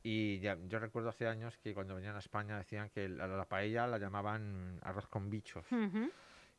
Y 0.07 0.39
ya- 0.41 0.59
yo 0.69 0.79
recuerdo 0.79 1.09
hace 1.09 1.27
años 1.27 1.57
que 1.57 1.73
cuando 1.73 1.95
venían 1.95 2.15
a 2.15 2.19
España 2.19 2.59
decían 2.59 2.91
que 2.91 3.09
la, 3.09 3.27
la 3.27 3.47
paella 3.47 3.87
la 3.87 3.97
llamaban 3.99 4.79
arroz 4.83 5.09
con 5.09 5.31
bichos. 5.31 5.67
Ujú. 5.73 6.11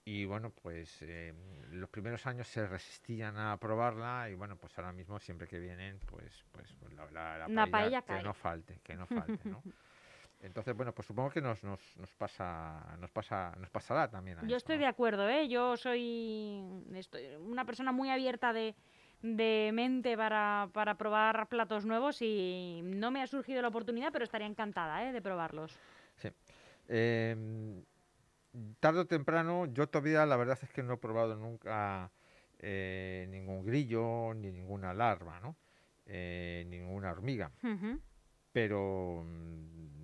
Y 0.03 0.25
bueno, 0.25 0.49
pues 0.49 0.97
eh, 1.03 1.31
los 1.71 1.89
primeros 1.89 2.25
años 2.25 2.47
se 2.47 2.65
resistían 2.67 3.37
a 3.37 3.55
probarla 3.57 4.29
y 4.31 4.35
bueno, 4.35 4.55
pues 4.57 4.75
ahora 4.79 4.91
mismo 4.91 5.19
siempre 5.19 5.47
que 5.47 5.59
vienen, 5.59 5.99
pues, 6.07 6.43
pues, 6.51 6.73
pues 6.79 6.93
la, 6.93 7.05
la- 7.11 7.37
la 7.37 7.47
La 7.47 7.67
paella 7.67 8.01
que 8.01 8.07
cae. 8.07 8.23
no 8.23 8.33
falte, 8.33 8.79
que 8.83 8.95
no 8.95 9.05
falte, 9.05 9.47
¿no? 9.47 9.61
Entonces, 10.41 10.75
bueno, 10.75 10.93
pues 10.93 11.07
supongo 11.07 11.29
que 11.29 11.41
nos, 11.41 11.63
nos, 11.63 11.97
nos 11.97 12.11
pasa, 12.13 12.97
nos 12.99 13.09
pasa, 13.11 13.55
nos 13.59 13.69
pasará 13.69 14.09
también 14.09 14.37
a 14.39 14.41
Yo 14.41 14.47
eso, 14.47 14.57
estoy 14.57 14.75
¿no? 14.75 14.81
de 14.81 14.87
acuerdo, 14.87 15.27
¿eh? 15.29 15.47
Yo 15.47 15.77
soy 15.77 16.83
estoy 16.93 17.25
una 17.39 17.65
persona 17.65 17.91
muy 17.91 18.09
abierta 18.09 18.53
de, 18.53 18.75
de 19.21 19.71
mente 19.73 20.17
para, 20.17 20.69
para 20.73 20.95
probar 20.95 21.47
platos 21.47 21.85
nuevos 21.85 22.21
y 22.21 22.81
no 22.83 23.11
me 23.11 23.21
ha 23.21 23.27
surgido 23.27 23.61
la 23.61 23.69
oportunidad, 23.69 24.11
pero 24.11 24.23
estaría 24.23 24.47
encantada, 24.47 25.07
¿eh? 25.07 25.11
De 25.11 25.21
probarlos. 25.21 25.77
Sí. 26.15 26.29
Em, 26.87 27.83
tarde 28.79 28.99
o 28.99 29.05
temprano, 29.07 29.65
yo 29.67 29.87
todavía 29.87 30.25
la 30.25 30.37
verdad 30.37 30.57
es 30.61 30.69
que 30.69 30.83
no 30.83 30.93
he 30.93 30.97
probado 30.97 31.35
nunca 31.35 32.11
eh, 32.59 33.27
ningún 33.29 33.65
grillo 33.65 34.33
ni 34.33 34.51
ninguna 34.51 34.93
larva, 34.93 35.39
¿no? 35.39 35.55
Eh, 36.05 36.65
ninguna 36.67 37.11
hormiga. 37.11 37.51
Pero 38.51 39.23
mm, 39.25 39.95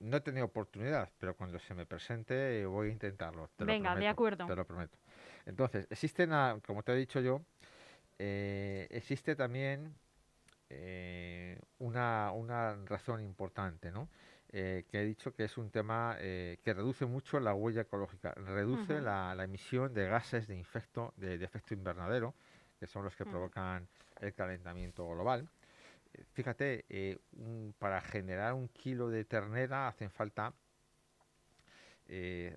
no 0.00 0.16
he 0.16 0.20
tenido 0.20 0.46
oportunidad, 0.46 1.10
pero 1.18 1.34
cuando 1.36 1.58
se 1.58 1.74
me 1.74 1.86
presente 1.86 2.66
voy 2.66 2.88
a 2.88 2.92
intentarlo. 2.92 3.48
Te 3.56 3.64
lo 3.64 3.72
Venga, 3.72 3.94
de 3.94 4.08
acuerdo. 4.08 4.46
Te 4.46 4.56
lo 4.56 4.66
prometo. 4.66 4.98
Entonces, 5.46 5.86
existen, 5.90 6.30
como 6.66 6.82
te 6.82 6.92
he 6.92 6.96
dicho 6.96 7.20
yo, 7.20 7.42
eh, 8.18 8.86
existe 8.90 9.36
también 9.36 9.94
eh, 10.70 11.60
una, 11.78 12.32
una 12.32 12.76
razón 12.86 13.22
importante, 13.22 13.90
¿no? 13.92 14.08
Eh, 14.52 14.84
que 14.90 15.02
he 15.02 15.04
dicho 15.04 15.34
que 15.34 15.44
es 15.44 15.58
un 15.58 15.70
tema 15.70 16.16
eh, 16.20 16.58
que 16.64 16.74
reduce 16.74 17.06
mucho 17.06 17.40
la 17.40 17.54
huella 17.54 17.82
ecológica, 17.82 18.32
reduce 18.34 19.00
la, 19.00 19.34
la 19.34 19.44
emisión 19.44 19.92
de 19.94 20.08
gases 20.08 20.46
de, 20.46 20.56
infecto, 20.56 21.14
de, 21.16 21.38
de 21.38 21.44
efecto 21.44 21.74
invernadero, 21.74 22.34
que 22.80 22.86
son 22.86 23.04
los 23.04 23.16
que 23.16 23.26
Ujú. 23.26 23.30
provocan 23.30 23.88
el 24.20 24.34
calentamiento 24.34 25.08
global. 25.08 25.48
Fíjate, 26.32 26.84
un- 27.32 27.74
para 27.78 28.00
generar 28.00 28.54
un 28.54 28.68
kilo 28.68 29.08
de 29.10 29.24
ternera 29.24 29.88
hacen 29.88 30.10
falta 30.10 30.54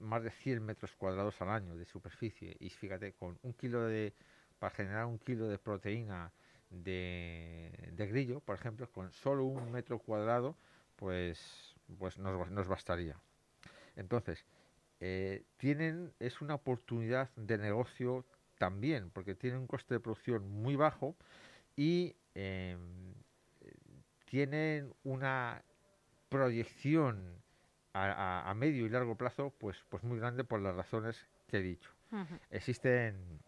más 0.01 0.23
de 0.23 0.31
100 0.31 0.63
metros 0.63 0.95
cuadrados 0.95 1.41
al 1.41 1.49
año 1.49 1.75
de 1.75 1.85
superficie. 1.85 2.55
Y 2.59 2.69
fíjate, 2.69 3.13
con 3.13 3.37
un 3.43 3.53
kilo 3.53 3.83
de, 3.85 4.13
para 4.59 4.73
generar 4.75 5.05
un 5.05 5.17
kilo 5.19 5.47
de 5.47 5.57
proteína 5.57 6.31
de, 6.69 7.71
de 7.93 8.07
grillo, 8.07 8.39
por 8.41 8.55
ejemplo, 8.55 8.91
con 8.91 9.11
solo 9.11 9.45
un 9.45 9.71
metro 9.71 9.99
cuadrado, 9.99 10.55
pues, 10.95 11.75
pues 11.97 12.17
nos, 12.17 12.51
nos 12.51 12.67
bastaría. 12.67 13.15
Entonces, 13.95 14.45
eh, 14.99 15.43
tienen, 15.57 16.13
es 16.19 16.41
una 16.41 16.55
oportunidad 16.55 17.29
de 17.35 17.57
negocio 17.57 18.25
también, 18.57 19.09
porque 19.09 19.33
tiene 19.35 19.57
un 19.57 19.67
coste 19.67 19.95
de 19.95 19.99
producción 19.99 20.47
muy 20.49 20.75
bajo 20.75 21.15
y 21.75 22.15
em, 22.35 23.13
eh, 23.61 23.73
tienen 24.25 24.93
una 25.03 25.63
proyección 26.29 27.41
a, 27.93 28.03
a- 28.11 28.49
a 28.49 28.53
medio 28.53 28.85
y 28.85 28.89
largo 28.89 29.15
plazo 29.15 29.51
pues, 29.57 29.77
pues 29.89 30.03
muy 30.03 30.19
grande 30.19 30.43
por 30.43 30.59
las 30.61 30.75
razones 30.75 31.27
que 31.47 31.57
he 31.57 31.61
dicho. 31.61 31.89
Existen 32.51 33.39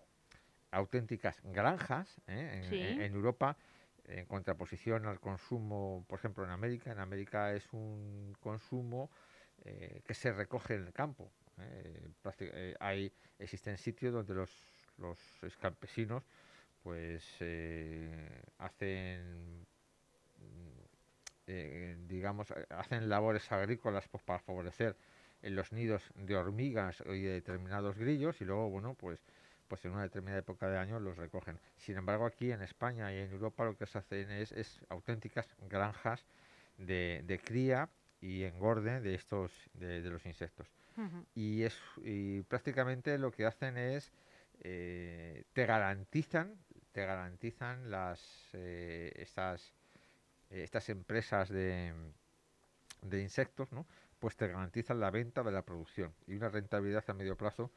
auténticas 0.72 1.42
granjas 1.44 2.22
¿eh? 2.28 2.62
en, 2.64 2.64
Sí. 2.64 2.76
en- 2.82 3.02
en 3.02 3.14
Europa 3.14 3.58
en 4.06 4.26
contraposición 4.26 5.06
al 5.06 5.20
consumo, 5.20 6.04
por 6.08 6.20
ejemplo, 6.20 6.44
en 6.44 6.50
América. 6.50 6.92
En 6.92 7.00
América 7.00 7.54
es 7.54 7.72
un 7.72 8.36
consumo 8.42 9.10
eh, 9.64 10.02
que 10.06 10.14
se 10.14 10.34
recoge 10.34 10.74
en 10.76 10.88
el 10.88 10.92
campo. 10.94 11.32
¿eh? 11.60 12.76
Hay, 12.80 13.14
existen 13.40 13.78
sitios 13.78 14.12
donde 14.14 14.34
los, 14.34 14.52
los 14.98 15.20
es- 15.44 15.56
campesinos 15.58 16.24
pues 16.84 17.24
eh, 17.42 18.42
hacen 18.58 19.68
digamos 22.08 22.52
hacen 22.70 23.10
labores 23.10 23.52
agrícolas 23.52 24.08
pues, 24.08 24.24
para 24.24 24.40
favorecer 24.40 24.96
en 25.42 25.56
los 25.56 25.72
nidos 25.74 26.10
de 26.16 26.36
hormigas 26.36 27.04
y 27.06 27.22
de 27.22 27.34
determinados 27.34 27.98
grillos 27.98 28.40
y 28.42 28.46
luego 28.46 28.70
bueno 28.70 28.96
pues 28.96 29.20
pues 29.72 29.86
en 29.86 29.94
una 29.94 30.02
determinada 30.04 30.40
época 30.40 30.68
de 30.70 30.78
año 30.78 31.00
los 31.00 31.16
recogen. 31.16 31.58
Sin 31.78 31.96
embargo, 31.96 32.26
aquí 32.26 32.52
en 32.52 32.62
España 32.62 33.14
y 33.14 33.20
en 33.20 33.32
Europa 33.32 33.64
lo 33.64 33.78
que 33.78 33.86
se 33.86 34.00
hacen 34.00 34.30
es, 34.30 34.52
es 34.52 34.82
auténticas 34.90 35.48
granjas 35.70 36.26
de, 36.78 37.24
de 37.26 37.40
cría 37.40 37.88
y 38.20 38.44
engorde 38.44 39.00
de 39.00 39.16
estos 39.16 39.50
de, 39.76 40.02
de 40.02 40.10
los 40.10 40.26
insectos. 40.26 40.68
Y 41.36 41.64
es 41.64 41.80
y 42.04 42.42
prácticamente 42.42 43.18
lo 43.18 43.32
que 43.32 43.46
hacen 43.46 43.78
es 43.78 44.12
eh, 44.60 45.46
te 45.54 45.66
garantizan 45.66 46.58
te 46.92 47.06
garantizan 47.06 47.90
las 47.90 48.50
eh, 48.52 49.14
estas 49.16 49.74
eh, 50.50 50.64
estas 50.64 50.90
empresas 50.90 51.48
de, 51.48 51.94
de 53.04 53.22
insectos, 53.22 53.72
¿no? 53.72 53.88
Pues 54.20 54.36
te 54.36 54.48
garantizan 54.50 55.00
la 55.00 55.12
venta 55.12 55.44
de 55.44 55.52
la 55.54 55.62
producción 55.62 56.14
y 56.28 56.36
una 56.36 56.50
rentabilidad 56.50 57.06
a 57.08 57.14
medio 57.14 57.38
plazo 57.38 57.72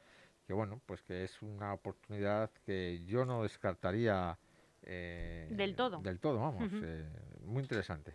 que 0.45 0.53
bueno, 0.53 0.79
pues 0.85 1.01
que 1.01 1.23
es 1.23 1.41
una 1.41 1.73
oportunidad 1.73 2.51
que 2.65 3.03
yo 3.05 3.25
no 3.25 3.43
descartaría 3.43 4.37
eh, 4.83 5.47
Del 5.49 5.75
todo. 5.75 6.01
Del 6.01 6.19
todo, 6.19 6.39
vamos, 6.39 6.69
eh, 6.83 7.07
muy 7.43 7.63
interesante. 7.63 8.13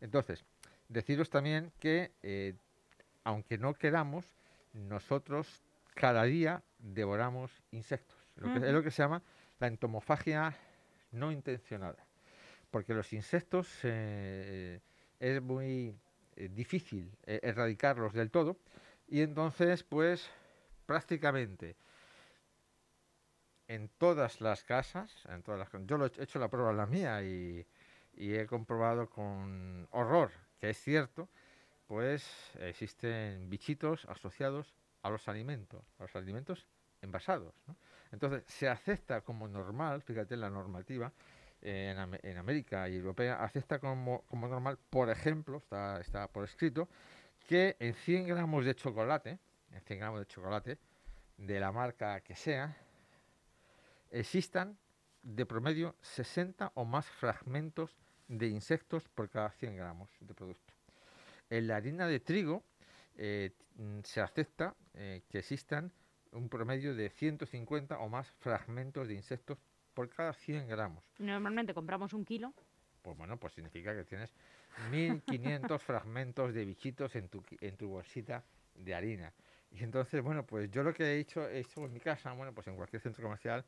Entonces, 0.00 0.44
deciros 0.88 1.30
también 1.30 1.72
que 1.78 2.12
eh, 2.22 2.54
aunque 3.24 3.58
no 3.58 3.74
queramos, 3.74 4.24
nosotros 4.72 5.62
cada 5.94 6.24
día 6.24 6.62
devoramos 6.78 7.62
insectos. 7.70 8.18
Lo 8.36 8.52
que, 8.52 8.58
Ujú. 8.58 8.66
Es 8.68 8.72
lo 8.72 8.82
que 8.82 8.90
se 8.90 9.02
llama 9.02 9.22
la 9.60 9.66
entomofagia 9.68 10.54
no 11.12 11.32
intencionada. 11.32 12.04
porque 12.70 12.92
los 12.92 13.14
insectos 13.14 13.82
es 13.82 15.42
muy 15.42 15.96
difícil 16.36 17.10
erradicarlos 17.24 18.12
del 18.12 18.30
todo 18.30 18.58
y 19.08 19.22
entonces 19.22 19.82
pues 19.84 20.30
prácticamente 20.88 21.76
en 23.68 23.90
todas 23.98 24.40
las 24.40 24.64
casas, 24.64 25.12
en 25.28 25.42
todas 25.42 25.60
las, 25.60 25.86
yo 25.86 25.98
lo 25.98 26.06
he 26.06 26.22
hecho 26.22 26.38
la 26.38 26.48
prueba 26.48 26.70
en 26.70 26.78
la 26.78 26.86
mía 26.86 27.22
y, 27.22 27.66
he 28.16 28.46
comprobado 28.46 29.08
con 29.08 29.86
horror 29.92 30.32
que 30.58 30.70
es 30.70 30.78
cierto, 30.78 31.28
pues 31.86 32.26
existen 32.58 33.50
bichitos 33.50 34.06
asociados 34.06 34.74
a 35.02 35.10
los 35.10 35.28
alimentos, 35.28 35.84
a 35.98 36.04
los 36.04 36.16
alimentos 36.16 36.66
envasados. 37.02 37.54
Entonces 38.10 38.42
se 38.46 38.68
acepta 38.68 39.20
como 39.20 39.46
normal, 39.46 40.00
fíjate 40.02 40.36
la 40.38 40.48
normativa, 40.48 41.12
en, 41.60 42.18
en 42.22 42.38
América 42.38 42.88
y 42.88 42.96
Europea, 42.96 43.44
acepta 43.44 43.78
como, 43.78 44.22
como 44.22 44.48
normal, 44.48 44.78
por 44.88 45.10
ejemplo, 45.10 45.58
está, 45.58 46.00
está 46.00 46.26
por 46.28 46.44
escrito, 46.44 46.88
que 47.46 47.76
en 47.78 47.94
100 47.94 48.26
gramos 48.26 48.64
de 48.64 48.74
chocolate, 48.74 49.38
en 49.72 49.80
100 49.80 49.98
gramos 49.98 50.20
de 50.20 50.26
chocolate, 50.26 50.78
de 51.36 51.60
la 51.60 51.72
marca 51.72 52.20
que 52.20 52.34
sea, 52.34 52.76
existan 54.10 54.78
de 55.22 55.46
promedio 55.46 55.94
60 56.02 56.72
o 56.74 56.84
más 56.84 57.06
fragmentos 57.06 57.96
de 58.28 58.48
insectos 58.48 59.08
por 59.08 59.28
cada 59.28 59.50
100 59.50 59.76
gramos 59.76 60.10
de 60.20 60.34
producto. 60.34 60.74
En 61.50 61.66
la 61.66 61.76
harina 61.76 62.06
de 62.06 62.20
trigo 62.20 62.62
eh, 63.16 63.52
se 64.04 64.20
acepta 64.20 64.74
eh, 64.94 65.22
que 65.28 65.38
existan 65.38 65.92
un 66.32 66.48
promedio 66.48 66.94
de 66.94 67.10
150 67.10 67.98
o 67.98 68.08
más 68.08 68.30
fragmentos 68.30 69.08
de 69.08 69.14
insectos 69.14 69.58
por 69.94 70.08
cada 70.10 70.32
100 70.32 70.68
gramos. 70.68 71.02
Normalmente 71.18 71.74
compramos 71.74 72.12
un 72.12 72.24
kilo. 72.24 72.52
Pues 73.02 73.16
bueno, 73.16 73.38
pues 73.38 73.54
significa 73.54 73.94
que 73.94 74.04
tienes 74.04 74.32
1500 74.90 75.82
fragmentos 75.82 76.52
de 76.52 76.64
bichitos 76.64 77.16
en 77.16 77.28
tu, 77.28 77.42
en 77.60 77.76
tu 77.76 77.88
bolsita 77.88 78.44
de 78.74 78.94
harina. 78.94 79.32
Y 79.70 79.84
entonces, 79.84 80.22
bueno, 80.22 80.44
pues 80.46 80.70
yo 80.70 80.82
lo 80.82 80.92
que 80.94 81.04
he 81.04 81.18
hecho, 81.18 81.48
he 81.48 81.60
hecho 81.60 81.84
en 81.84 81.92
mi 81.92 82.00
casa, 82.00 82.32
bueno, 82.32 82.52
pues 82.54 82.66
en 82.68 82.76
cualquier 82.76 83.02
centro 83.02 83.22
comercial, 83.22 83.64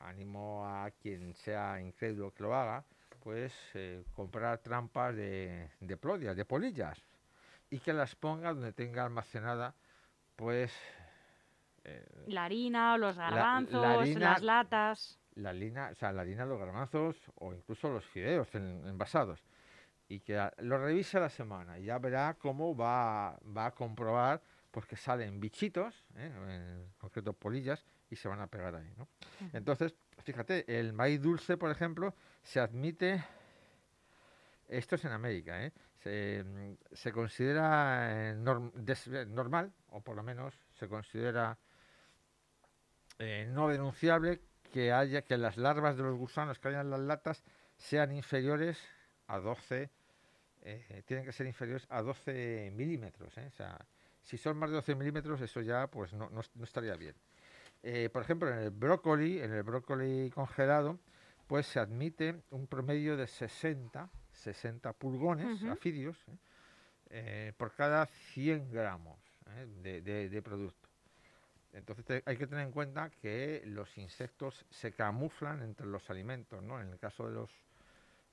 animo 0.00 0.64
a 0.66 0.90
quien 0.90 1.34
sea 1.34 1.80
incrédulo 1.80 2.32
que 2.32 2.42
lo 2.42 2.54
haga, 2.54 2.84
pues 3.22 3.52
eh, 3.74 4.02
comprar 4.14 4.58
trampas 4.58 5.14
de, 5.14 5.68
de 5.80 5.96
plodias, 5.96 6.36
de 6.36 6.44
polillas, 6.44 6.98
y 7.70 7.78
que 7.78 7.92
las 7.92 8.14
ponga 8.16 8.52
donde 8.52 8.72
tenga 8.72 9.04
almacenada, 9.04 9.74
pues, 10.36 10.72
eh, 11.84 12.04
La 12.26 12.44
harina, 12.44 12.96
los 12.98 13.16
la 13.16 13.30
garbanzos, 13.30 13.74
harina- 14.00 14.30
las 14.30 14.42
latas. 14.42 15.18
la 15.34 15.50
harina, 15.50 15.88
o 15.92 15.94
sea, 15.94 16.12
la 16.12 16.22
harina, 16.22 16.44
los 16.46 16.58
garbanzos 16.58 17.16
o 17.36 17.52
incluso 17.52 17.88
los 17.90 18.04
fideos 18.06 18.54
en- 18.54 18.86
envasados. 18.86 19.40
Y 20.08 20.20
que 20.20 20.50
lo 20.58 20.78
revise 20.78 21.16
a 21.18 21.20
la 21.20 21.30
semana 21.30 21.78
y 21.78 21.84
ya 21.84 21.98
verá 21.98 22.34
cómo 22.38 22.76
va, 22.76 23.38
va 23.56 23.66
a 23.66 23.70
comprobar 23.74 24.42
pues 24.72 24.86
que 24.86 24.96
salen 24.96 25.38
bichitos, 25.38 25.94
¿eh? 26.16 26.32
en 26.48 26.92
concreto 26.98 27.32
polillas, 27.34 27.84
y 28.10 28.16
se 28.16 28.26
van 28.26 28.40
a 28.40 28.48
pegar 28.48 28.74
ahí. 28.74 28.92
¿no? 28.96 29.06
Entonces, 29.52 29.94
fíjate, 30.24 30.64
el 30.80 30.92
maíz 30.92 31.20
dulce, 31.22 31.56
por 31.56 31.70
ejemplo, 31.70 32.14
se 32.42 32.58
admite, 32.58 33.22
esto 34.68 34.96
es 34.96 35.04
en 35.04 35.12
América, 35.12 35.64
¿eh? 35.64 35.72
se, 36.02 36.44
se 36.92 37.12
considera 37.12 38.30
eh, 38.30 38.34
norm- 38.34 38.72
des- 38.72 39.06
eh, 39.08 39.26
normal, 39.26 39.72
o 39.90 40.00
por 40.00 40.16
lo 40.16 40.22
menos 40.22 40.58
se 40.72 40.88
considera 40.88 41.56
eh, 43.18 43.46
no 43.50 43.68
denunciable 43.68 44.40
que 44.72 44.90
haya 44.92 45.22
que 45.22 45.36
las 45.36 45.56
larvas 45.58 45.96
de 45.96 46.02
los 46.02 46.16
gusanos 46.16 46.58
que 46.58 46.68
hayan 46.68 46.86
en 46.86 46.90
las 46.90 47.00
latas 47.00 47.44
sean 47.76 48.10
inferiores 48.12 48.82
a 49.26 49.38
12 49.38 49.90
eh, 50.62 51.02
tienen 51.06 51.26
que 51.26 51.32
ser 51.32 51.46
inferiores 51.46 51.86
a 51.90 52.00
12 52.02 52.72
milímetros 52.74 53.36
¿eh? 53.36 53.46
o 53.48 53.50
sea 53.50 53.78
si 54.22 54.38
son 54.38 54.56
más 54.56 54.70
de 54.70 54.76
12 54.76 54.94
milímetros 54.94 55.40
eso 55.40 55.60
ya 55.60 55.86
pues 55.88 56.12
no, 56.12 56.30
no 56.30 56.40
no 56.54 56.64
estaría 56.64 56.96
bien 56.96 57.14
Eh, 57.84 58.08
por 58.12 58.22
ejemplo 58.22 58.48
en 58.48 58.58
el 58.58 58.70
brócoli 58.70 59.40
en 59.40 59.52
el 59.52 59.62
brócoli 59.64 60.30
congelado 60.30 60.98
pues 61.48 61.66
se 61.66 61.80
admite 61.80 62.42
un 62.50 62.66
promedio 62.66 63.16
de 63.16 63.26
60 63.26 64.08
60 64.32 64.92
pulgones 64.92 65.62
Ujú. 65.62 65.72
afidios 65.72 66.16
¿eh? 66.28 66.36
eh, 67.10 67.52
por 67.56 67.74
cada 67.74 68.06
100 68.06 68.70
gramos 68.70 69.18
¿eh? 69.56 69.66
de, 69.82 70.00
de- 70.02 70.28
de 70.28 70.42
producto 70.42 70.88
entonces 71.72 72.04
te- 72.04 72.22
hay 72.26 72.36
que 72.36 72.46
tener 72.46 72.64
en 72.66 72.72
cuenta 72.72 73.10
que 73.10 73.62
los 73.66 73.96
insectos 73.98 74.66
se 74.70 74.92
camuflan 74.92 75.62
entre 75.62 75.86
los 75.86 76.10
alimentos, 76.10 76.62
¿no? 76.62 76.78
En 76.80 76.88
el 76.90 76.98
caso 76.98 77.26
de 77.26 77.32
los 77.34 77.50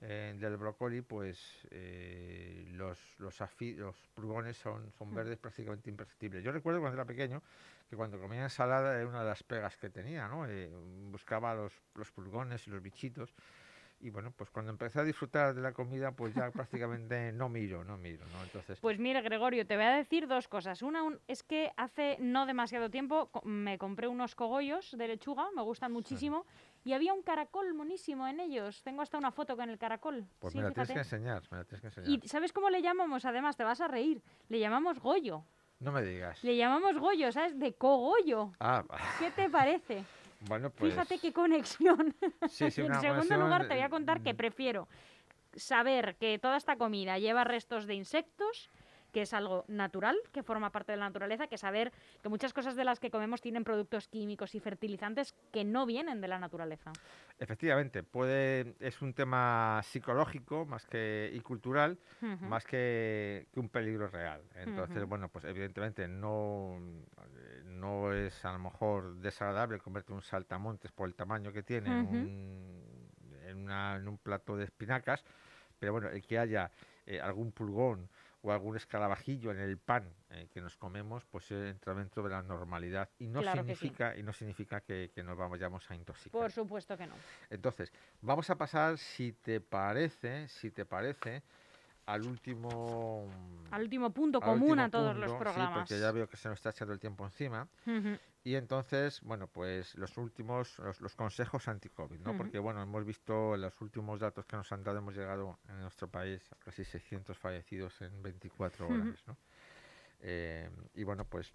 eh, 0.02 0.34
del 0.38 0.58
brócoli, 0.58 1.02
pues 1.02 1.68
eh, 1.72 2.66
los 2.72 3.00
los, 3.20 3.40
los 3.78 3.96
pulgones 4.14 4.58
son, 4.58 4.92
son 4.94 5.14
Mm. 5.14 5.14
verdes 5.14 5.38
prácticamente 5.38 5.90
imperceptibles. 5.90 6.44
Yo 6.44 6.52
recuerdo 6.52 6.80
cuando 6.80 6.96
era 6.96 7.06
pequeño 7.06 7.42
que 7.90 7.96
cuando 7.96 8.20
comía 8.20 8.44
ensalada 8.44 8.96
era 8.96 9.08
una 9.08 9.22
de 9.24 9.30
las 9.30 9.44
pegas 9.44 9.78
que 9.78 9.90
tenía, 9.90 10.28
¿no? 10.28 10.46
Eh, 10.48 10.70
buscaba 11.12 11.54
los, 11.56 11.74
los 11.96 12.12
pulgones 12.12 12.68
y 12.68 12.72
los 12.72 12.82
bichitos. 12.82 13.34
Y 14.02 14.12
bueno, 14.12 14.32
pues 14.36 14.50
cuando 14.50 14.72
empecé 14.72 15.00
a 15.00 15.04
disfrutar 15.04 15.54
de 15.54 15.62
la 15.62 15.74
comida, 15.74 16.12
pues 16.14 16.34
ya 16.34 16.50
prácticamente 16.52 17.32
no 17.34 17.50
miro, 17.50 17.84
no 17.84 17.98
miro, 17.98 18.26
¿no? 18.28 18.44
Entonces, 18.44 18.80
Pues 18.80 18.98
mira, 18.98 19.20
Gregorio, 19.22 19.68
te 19.68 19.76
voy 19.76 19.86
a 19.86 19.92
decir 19.92 20.28
dos 20.28 20.48
cosas. 20.48 20.82
Una 20.82 21.04
un- 21.04 21.20
es 21.28 21.44
que 21.44 21.72
hace 21.76 22.16
no 22.20 22.46
demasiado 22.46 22.90
tiempo 22.90 23.30
me 23.44 23.78
compré 23.78 24.08
unos 24.08 24.36
cogollos 24.36 24.96
de 24.98 25.08
lechuga, 25.08 25.48
me 25.56 25.62
gustan 25.64 25.92
muchísimo, 25.92 26.46
y 26.86 26.94
había 26.94 27.14
un 27.14 27.24
caracol 27.24 27.74
monísimo 27.74 28.26
en 28.28 28.40
ellos. 28.40 28.82
Tengo 28.84 29.02
hasta 29.02 29.18
una 29.18 29.32
foto 29.32 29.58
con 29.58 29.70
el 29.70 29.78
caracol. 29.78 30.26
pues 30.40 30.54
sí, 30.54 30.60
me 30.60 30.64
la 30.64 30.72
tienes 30.72 30.92
que 30.92 31.00
enseñar, 31.00 31.44
me 31.52 31.58
la 31.58 31.64
tienes 31.66 31.82
que 31.82 31.88
enseñar. 31.88 32.10
¿Y 32.10 32.28
sabes 32.28 32.54
cómo 32.54 32.70
le 32.70 32.82
llamamos? 32.82 33.26
Además, 33.26 33.58
te 33.58 33.66
vas 33.66 33.82
a 33.82 33.88
reír. 33.90 34.22
Le 34.48 34.60
llamamos 34.60 35.00
Goyo. 35.00 35.44
No 35.80 35.92
me 35.92 36.02
digas. 36.02 36.42
Le 36.44 36.56
llamamos 36.56 36.98
Goyo, 36.98 37.32
¿sabes? 37.32 37.58
De 37.60 37.74
cogollo. 37.74 38.52
Ah, 38.60 38.84
¿Qué 39.20 39.32
te 39.32 39.50
parece? 39.50 40.04
bueno, 40.42 40.70
pues... 40.70 40.94
Fíjate 40.94 41.20
qué 41.20 41.34
conexión. 41.34 42.16
Sí, 42.50 42.72
sí, 42.72 42.82
en 42.82 42.94
segundo 43.00 43.02
conexión, 43.02 43.40
lugar, 43.40 43.68
te 43.68 43.74
voy 43.76 43.84
a 43.84 43.90
contar 43.90 44.22
que 44.22 44.34
mm, 44.34 44.38
prefiero 44.38 44.88
saber 45.56 46.16
que 46.16 46.40
toda 46.40 46.58
esta 46.58 46.76
comida 46.76 47.18
lleva 47.18 47.44
restos 47.44 47.88
de 47.88 47.96
insectos, 47.96 48.70
que 49.12 49.22
es 49.24 49.34
algo 49.34 49.66
natural, 49.68 50.18
que 50.32 50.44
forma 50.44 50.72
parte 50.72 50.92
de 50.92 50.98
la 50.98 51.06
naturaleza, 51.08 51.48
que 51.48 51.58
saber 51.58 51.92
que 52.22 52.30
muchas 52.30 52.54
cosas 52.54 52.76
de 52.76 52.84
las 52.84 53.00
que 53.00 53.10
comemos 53.10 53.42
tienen 53.42 53.64
productos 53.64 54.08
químicos 54.08 54.56
y 54.56 54.60
fertilizantes 54.60 55.34
que 55.52 55.64
no 55.64 55.86
vienen 55.86 56.22
de 56.22 56.28
la 56.28 56.40
naturaleza. 56.40 56.92
Efectivamente, 57.40 58.04
puede, 58.04 58.76
es 58.80 59.02
un 59.02 59.14
tema 59.14 59.82
psicológico 59.84 60.66
más 60.66 60.86
que 60.86 61.32
y 61.34 61.40
cultural, 61.40 61.98
más 62.42 62.66
que, 62.66 63.48
que 63.54 63.60
un 63.60 63.70
peligro 63.70 64.08
real. 64.08 64.42
Entonces, 64.56 65.06
bueno, 65.06 65.30
pues 65.30 65.46
evidentemente 65.46 66.08
no, 66.08 66.78
no 67.66 68.14
es 68.14 68.44
a 68.46 68.52
lo 68.54 68.60
mejor 68.60 69.16
desagradable 69.16 69.80
comerte 69.80 70.12
un 70.14 70.22
saltamontes 70.22 70.92
por 70.92 71.08
el 71.08 71.16
tamaño 71.16 71.52
que 71.52 71.64
tiene 71.64 71.90
un- 72.02 73.08
en, 73.46 73.58
una- 73.58 73.96
en 73.96 74.08
un 74.08 74.18
plato 74.18 74.56
de 74.58 74.66
espinacas, 74.66 75.24
pero 75.80 75.94
bueno, 75.94 76.10
el 76.10 76.22
que 76.22 76.38
haya 76.38 76.70
eh, 77.06 77.20
algún 77.22 77.52
pulgón 77.52 78.10
o 78.42 78.52
algún 78.52 78.78
escarabajillo 78.78 79.52
en 79.52 79.60
el 79.60 79.78
pan 79.78 80.14
eh, 80.30 80.48
que 80.54 80.62
nos 80.62 80.78
comemos, 80.78 81.26
pues 81.26 81.52
eh, 81.52 81.70
entra 81.70 81.94
dentro 81.94 82.24
de 82.24 82.30
la 82.30 82.42
normalidad 82.42 83.10
y 83.20 83.28
no 83.28 83.42
Claro 83.42 83.66
que 83.66 83.76
sí. 83.76 83.80
significa 83.82 84.18
y 84.18 84.24
no 84.24 84.34
significa 84.34 84.82
que, 84.82 85.12
que 85.14 85.24
nos 85.24 85.38
vayamos 85.38 85.90
a 85.92 85.96
intoxicar. 85.96 86.40
Por 86.42 86.52
supuesto 86.52 86.98
que 86.98 87.08
no. 87.08 87.16
Entonces, 87.50 87.92
vamos 88.22 88.50
a 88.50 88.56
pasar, 88.58 88.98
si 88.98 89.34
te 89.34 89.60
parece, 89.60 90.48
si 90.48 90.72
te 90.72 90.86
parece, 90.86 91.44
al 92.14 92.24
último... 92.24 93.32
Al 93.72 93.84
último 93.84 94.12
punto 94.12 94.40
al 94.40 94.44
común 94.46 94.62
último 94.72 94.82
a 94.84 94.90
todos 94.90 95.16
los 95.16 95.30
punto, 95.32 95.38
sí, 95.38 95.44
programas. 95.44 95.74
porque 95.80 96.00
ya 96.00 96.12
veo 96.12 96.28
que 96.28 96.38
se 96.38 96.50
nos 96.50 96.58
está 96.58 96.72
echando 96.72 96.94
el 96.94 97.00
tiempo 97.00 97.24
encima. 97.26 97.68
Y 98.44 98.56
entonces, 98.56 99.22
bueno, 99.22 99.48
pues 99.48 99.96
los 99.96 100.18
últimos, 100.18 100.80
los, 100.80 101.02
los 101.02 101.16
consejos 101.16 101.68
anti-COVID, 101.68 102.20
¿no? 102.22 102.36
Porque, 102.38 102.58
bueno, 102.58 102.82
hemos 102.82 103.06
visto 103.06 103.56
los 103.58 103.80
últimos 103.82 104.20
datos 104.22 104.46
que 104.46 104.56
nos 104.56 104.72
han 104.72 104.84
dado, 104.84 104.98
hemos 105.00 105.16
llegado 105.16 105.60
en 105.68 105.82
nuestro 105.82 106.08
país 106.08 106.42
a 106.52 106.56
casi 106.56 106.84
600 106.86 107.38
fallecidos 107.38 108.02
en 108.02 108.24
24 108.24 108.86
Ujú. 108.88 108.96
horas, 108.96 109.24
¿no? 109.28 109.38
Eh, 110.22 110.70
y 110.96 111.04
bueno, 111.04 111.26
pues 111.26 111.54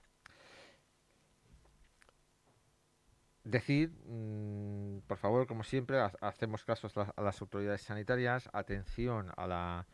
decir, 3.44 3.90
mm, 4.06 5.00
por 5.06 5.18
favor, 5.18 5.46
como 5.46 5.64
siempre, 5.64 5.98
ha- 6.00 6.12
hacemos 6.20 6.64
caso 6.64 6.86
a, 6.94 7.00
la- 7.00 7.14
a 7.16 7.22
las 7.22 7.40
autoridades 7.40 7.82
sanitarias, 7.82 8.48
atención 8.52 9.30
a 9.36 9.46
la, 9.46 9.86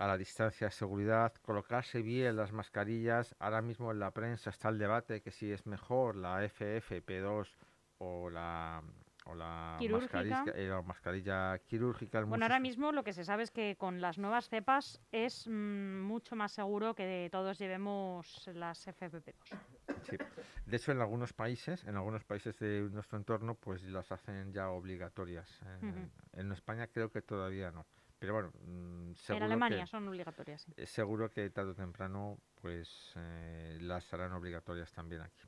a 0.00 0.06
la 0.06 0.16
distancia 0.16 0.68
de 0.68 0.72
seguridad, 0.72 1.34
colocarse 1.42 2.00
bien 2.00 2.34
las 2.34 2.52
mascarillas. 2.52 3.36
Ahora 3.38 3.60
mismo 3.60 3.92
en 3.92 3.98
la 3.98 4.12
prensa 4.12 4.48
está 4.48 4.70
el 4.70 4.78
debate 4.78 5.20
que 5.20 5.30
si 5.30 5.52
es 5.52 5.66
mejor 5.66 6.16
la 6.16 6.42
FFP2 6.42 7.46
o 7.98 8.30
la, 8.30 8.82
o 9.26 9.34
la 9.34 9.76
mascarilla, 9.78 10.44
eh, 10.54 10.68
la 10.68 10.80
mascarilla 10.80 11.58
quirúrgica. 11.66 12.20
en 12.20 12.30
Bueno, 12.30 12.46
ahora 12.46 12.60
mismo 12.60 12.92
lo 12.92 13.04
que 13.04 13.12
se 13.12 13.26
sabe 13.26 13.42
es 13.42 13.50
que 13.50 13.76
con 13.76 14.00
las 14.00 14.16
nuevas 14.16 14.48
cepas 14.48 15.02
es 15.12 15.46
mm, 15.46 16.00
mucho 16.00 16.34
más 16.34 16.52
seguro 16.52 16.94
que 16.94 17.28
todos 17.30 17.58
llevemos 17.58 18.48
las 18.54 18.88
FFP2. 18.88 19.34
Sí. 20.08 20.16
De 20.64 20.76
hecho, 20.78 20.92
en 20.92 21.00
algunos 21.02 21.34
países, 21.34 21.84
en 21.84 21.96
algunos 21.96 22.24
países 22.24 22.58
de 22.58 22.88
nuestro 22.90 23.18
entorno, 23.18 23.54
pues 23.54 23.82
las 23.82 24.10
hacen 24.12 24.50
ya 24.54 24.70
obligatorias. 24.70 25.60
Eh. 25.82 26.08
En 26.32 26.52
España 26.52 26.86
creo 26.86 27.10
que 27.10 27.20
todavía 27.20 27.70
no. 27.70 27.84
Pero 28.20 28.34
bueno, 28.34 28.52
mm, 28.66 29.14
seguro 29.14 29.46
En 29.46 29.50
Alemania 29.50 29.80
que, 29.80 29.86
son 29.86 30.06
obligatorias. 30.06 30.60
sí. 30.60 30.72
eh, 30.76 30.86
seguro 30.86 31.30
que 31.30 31.48
tarde 31.48 31.70
o 31.70 31.74
temprano, 31.74 32.38
pues 32.60 33.12
eh, 33.16 33.78
las 33.80 34.12
harán 34.12 34.32
obligatorias 34.32 34.92
también 34.92 35.22
aquí. 35.22 35.40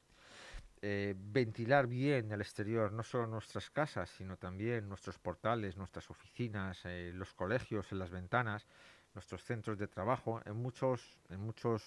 Eh, 0.81 1.15
ventilar 1.17 1.87
bien 1.87 2.33
el 2.33 2.41
exterior, 2.41 2.91
no 2.91 3.03
solo 3.03 3.27
nuestras 3.27 3.69
casas, 3.69 4.09
sino 4.09 4.39
también 4.39 4.89
nuestros 4.89 5.19
portales, 5.19 5.77
nuestras 5.77 6.11
oficinas, 6.11 6.81
eh, 6.87 7.13
los 7.15 7.35
colegios, 7.35 7.93
en 7.93 7.99
las 7.99 8.11
ventanas, 8.11 8.67
nuestros 9.15 9.45
centros 9.45 9.77
de 9.77 9.87
trabajo. 9.87 10.41
En 10.47 10.57
muchos, 10.57 11.21
en 11.29 11.41
muchos 11.41 11.83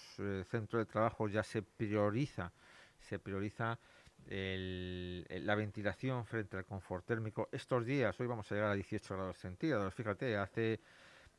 centros 0.46 0.80
de 0.82 0.86
trabajo 0.86 1.28
ya 1.28 1.42
se 1.42 1.64
prioriza, 1.64 2.54
se 3.00 3.18
prioriza 3.18 3.80
el- 4.30 5.26
la 5.46 5.56
ventilación 5.56 6.26
frente 6.26 6.58
al 6.58 6.66
confort 6.66 7.06
térmico. 7.06 7.50
Estos 7.52 7.86
días, 7.86 8.20
hoy 8.20 8.28
vamos 8.28 8.52
a 8.52 8.56
llegar 8.56 8.72
a 8.72 8.76
18 8.76 9.16
grados 9.16 9.38
centígrados. 9.38 9.94
Fíjate, 9.94 10.38
hace 10.38 10.80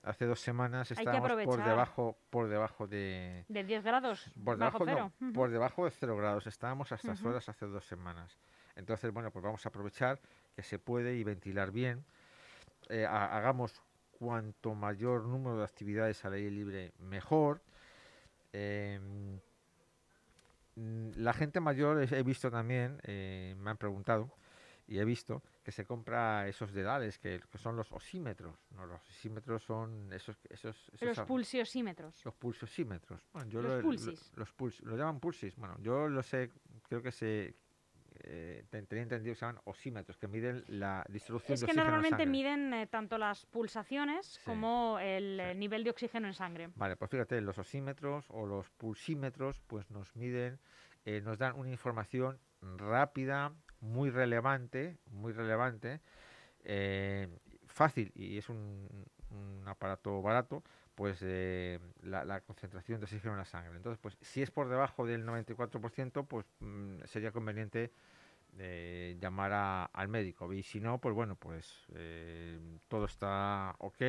hace 0.02 0.24
dos 0.26 0.38
semanas 0.40 0.88
estábamos 0.92 1.32
por 1.44 1.64
debajo, 1.64 2.16
por 2.30 2.48
debajo 2.48 2.86
de, 2.86 3.44
De 3.48 3.64
10 3.64 3.82
grados 3.82 4.30
por 4.44 4.56
bajo 4.56 4.78
debajo, 4.78 4.84
cero. 4.84 5.12
no, 5.18 5.26
Ujú. 5.26 5.32
por 5.34 5.50
debajo 5.50 5.84
de 5.84 5.90
cero 5.90 6.16
grados. 6.16 6.46
Estábamos 6.46 6.92
a 6.92 6.94
estas 6.94 7.18
Ujú. 7.20 7.30
horas 7.30 7.48
hace 7.48 7.66
dos 7.66 7.84
semanas. 7.86 8.38
Entonces, 8.76 9.10
bueno, 9.12 9.32
pues 9.32 9.44
vamos 9.44 9.66
a 9.66 9.68
aprovechar 9.68 10.20
que 10.54 10.62
se 10.62 10.78
puede 10.78 11.16
y 11.16 11.24
ventilar 11.24 11.72
bien. 11.72 12.04
Eh, 12.88 13.04
ha- 13.04 13.36
hagamos 13.36 13.82
cuanto 14.12 14.74
mayor 14.74 15.24
número 15.24 15.58
de 15.58 15.64
actividades 15.64 16.24
al 16.24 16.34
aire 16.34 16.50
libre, 16.52 16.92
mejor. 17.00 17.60
Mm, 18.52 19.36
la 20.76 21.32
gente 21.32 21.60
mayor 21.60 22.02
he 22.02 22.18
he 22.18 22.22
visto 22.22 22.50
también, 22.50 23.00
eh, 23.04 23.54
me 23.58 23.70
han 23.70 23.76
preguntado, 23.76 24.30
y 24.88 24.98
he 24.98 25.04
visto 25.04 25.42
que 25.64 25.72
se 25.72 25.84
compra 25.84 26.46
esos 26.46 26.72
dedales, 26.72 27.18
que, 27.18 27.40
que 27.50 27.58
son 27.58 27.74
los 27.76 27.90
osímetros. 27.90 28.54
¿no? 28.76 28.86
Los 28.86 29.00
osímetros 29.08 29.64
son 29.64 30.12
esos... 30.12 30.36
esos, 30.48 30.76
esos 30.94 31.16
Los 31.16 31.26
pulsiosímetros. 31.26 32.24
los 32.24 32.34
pulsosímetros. 32.34 33.20
Bueno, 33.32 33.48
yo 33.50 33.62
Los 33.62 33.72
lo, 33.78 33.82
pulsis. 33.82 34.30
lo- 34.34 34.38
los 34.40 34.52
puls, 34.52 34.80
lo 34.82 34.96
llaman 34.96 35.18
pulsis. 35.18 35.56
Bueno, 35.56 35.76
yo 35.80 36.08
lo 36.08 36.22
sé, 36.22 36.52
creo 36.88 37.02
que 37.02 37.10
se 37.10 37.56
eh, 38.26 38.64
te- 38.70 38.82
tenía 38.82 39.02
entendido 39.04 39.32
que 39.34 39.38
se 39.38 39.46
llaman 39.46 39.60
osímetros, 39.64 40.18
que 40.18 40.28
miden 40.28 40.64
la 40.68 41.04
distribución 41.08 41.54
Es 41.54 41.60
de 41.60 41.66
que 41.66 41.72
oxígeno 41.72 41.82
en 41.96 42.02
normalmente 42.02 42.24
sangre. 42.24 42.30
miden 42.30 42.74
eh, 42.74 42.86
tanto 42.86 43.18
las 43.18 43.46
pulsaciones 43.46 44.26
Sí, 44.26 44.40
como 44.44 44.98
el 45.00 45.40
eh, 45.40 45.52
sí. 45.52 45.58
nivel 45.58 45.84
de 45.84 45.90
oxígeno 45.90 46.26
en 46.26 46.34
sangre. 46.34 46.70
Vale, 46.74 46.96
pues 46.96 47.10
fíjate, 47.10 47.40
los 47.40 47.56
osímetros 47.58 48.26
o 48.28 48.46
los 48.46 48.68
pulsímetros, 48.70 49.60
pues 49.66 49.90
nos 49.90 50.14
miden, 50.16 50.58
eh, 51.04 51.20
nos 51.22 51.38
dan 51.38 51.56
una 51.56 51.70
información 51.70 52.38
rápida, 52.76 53.52
muy 53.80 54.10
relevante, 54.10 54.96
muy 55.12 55.32
relevante, 55.32 56.00
fácil 57.66 58.10
y 58.14 58.38
es 58.38 58.48
un, 58.48 58.88
un 59.30 59.62
aparato 59.68 60.20
barato, 60.22 60.62
pues 60.94 61.18
eh, 61.22 61.78
la, 62.02 62.24
la 62.24 62.40
concentración 62.40 63.00
de 63.00 63.04
oxígeno 63.04 63.32
en 63.34 63.38
la 63.38 63.44
sangre. 63.44 63.76
Entonces, 63.76 63.98
pues 64.00 64.16
si 64.22 64.42
es 64.42 64.50
por 64.50 64.68
debajo 64.68 65.06
del 65.06 65.24
94%, 65.26 66.24
pues 66.24 66.46
mm, 66.60 67.00
sería 67.04 67.32
conveniente 67.32 67.92
eh, 68.58 69.16
llamar 69.20 69.52
a- 69.52 69.84
al 69.86 70.08
médico. 70.08 70.52
Y 70.52 70.62
si 70.62 70.80
no, 70.80 70.98
pues 71.00 71.14
bueno, 71.14 71.36
pues 71.36 71.86
eh, 71.94 72.58
todo 72.88 73.04
está 73.06 73.74
ok 73.78 74.00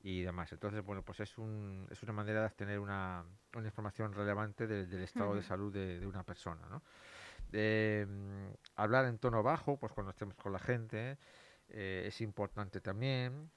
y 0.00 0.22
demás. 0.22 0.52
Entonces, 0.52 0.84
bueno, 0.84 1.02
pues 1.02 1.20
es, 1.20 1.38
un, 1.38 1.86
es 1.90 2.02
una 2.02 2.12
manera 2.12 2.40
de 2.40 2.46
obtener 2.46 2.78
una, 2.80 3.24
una 3.54 3.66
información 3.66 4.12
relevante 4.12 4.66
de- 4.66 4.86
del 4.86 5.02
estado 5.02 5.34
de 5.34 5.42
salud 5.42 5.72
de, 5.72 6.00
de 6.00 6.06
una 6.06 6.22
persona, 6.24 6.66
¿no? 6.68 6.82
Eh, 7.52 8.06
hablar 8.76 9.06
en 9.06 9.18
tono 9.18 9.42
bajo, 9.42 9.76
pues 9.78 9.92
cuando 9.92 10.10
estemos 10.10 10.34
con 10.36 10.52
la 10.52 10.58
gente, 10.58 11.18
eh, 11.68 12.04
es 12.06 12.20
importante 12.20 12.80
también. 12.80 13.50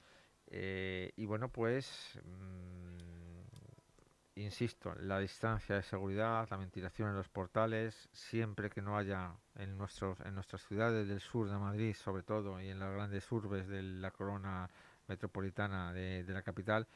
Y 0.53 1.25
bueno, 1.25 1.49
pues, 1.49 2.19
mm, 2.25 3.00
insisto, 4.43 4.93
la 4.95 5.19
distancia 5.19 5.75
de 5.75 5.83
seguridad, 5.83 6.47
la 6.49 6.57
ventilación 6.57 7.09
en 7.09 7.15
los 7.15 7.29
portales, 7.29 8.09
siempre 8.11 8.69
que 8.69 8.81
no 8.81 8.97
haya 8.97 9.35
en, 9.55 9.77
nuestros, 9.77 10.19
en 10.21 10.35
nuestras 10.35 10.63
ciudades 10.67 11.07
del 11.07 11.19
sur 11.19 11.49
de 11.49 11.57
Madrid, 11.57 11.93
sobre 11.95 12.23
todo, 12.23 12.61
y 12.61 12.69
en 12.69 12.79
las 12.79 12.93
grandes 12.93 13.31
urbes 13.31 13.67
de 13.67 13.81
la 13.81 14.11
corona 14.11 14.69
metropolitana 15.07 15.93
de, 15.93 16.23
la 16.27 16.41
capital, 16.41 16.87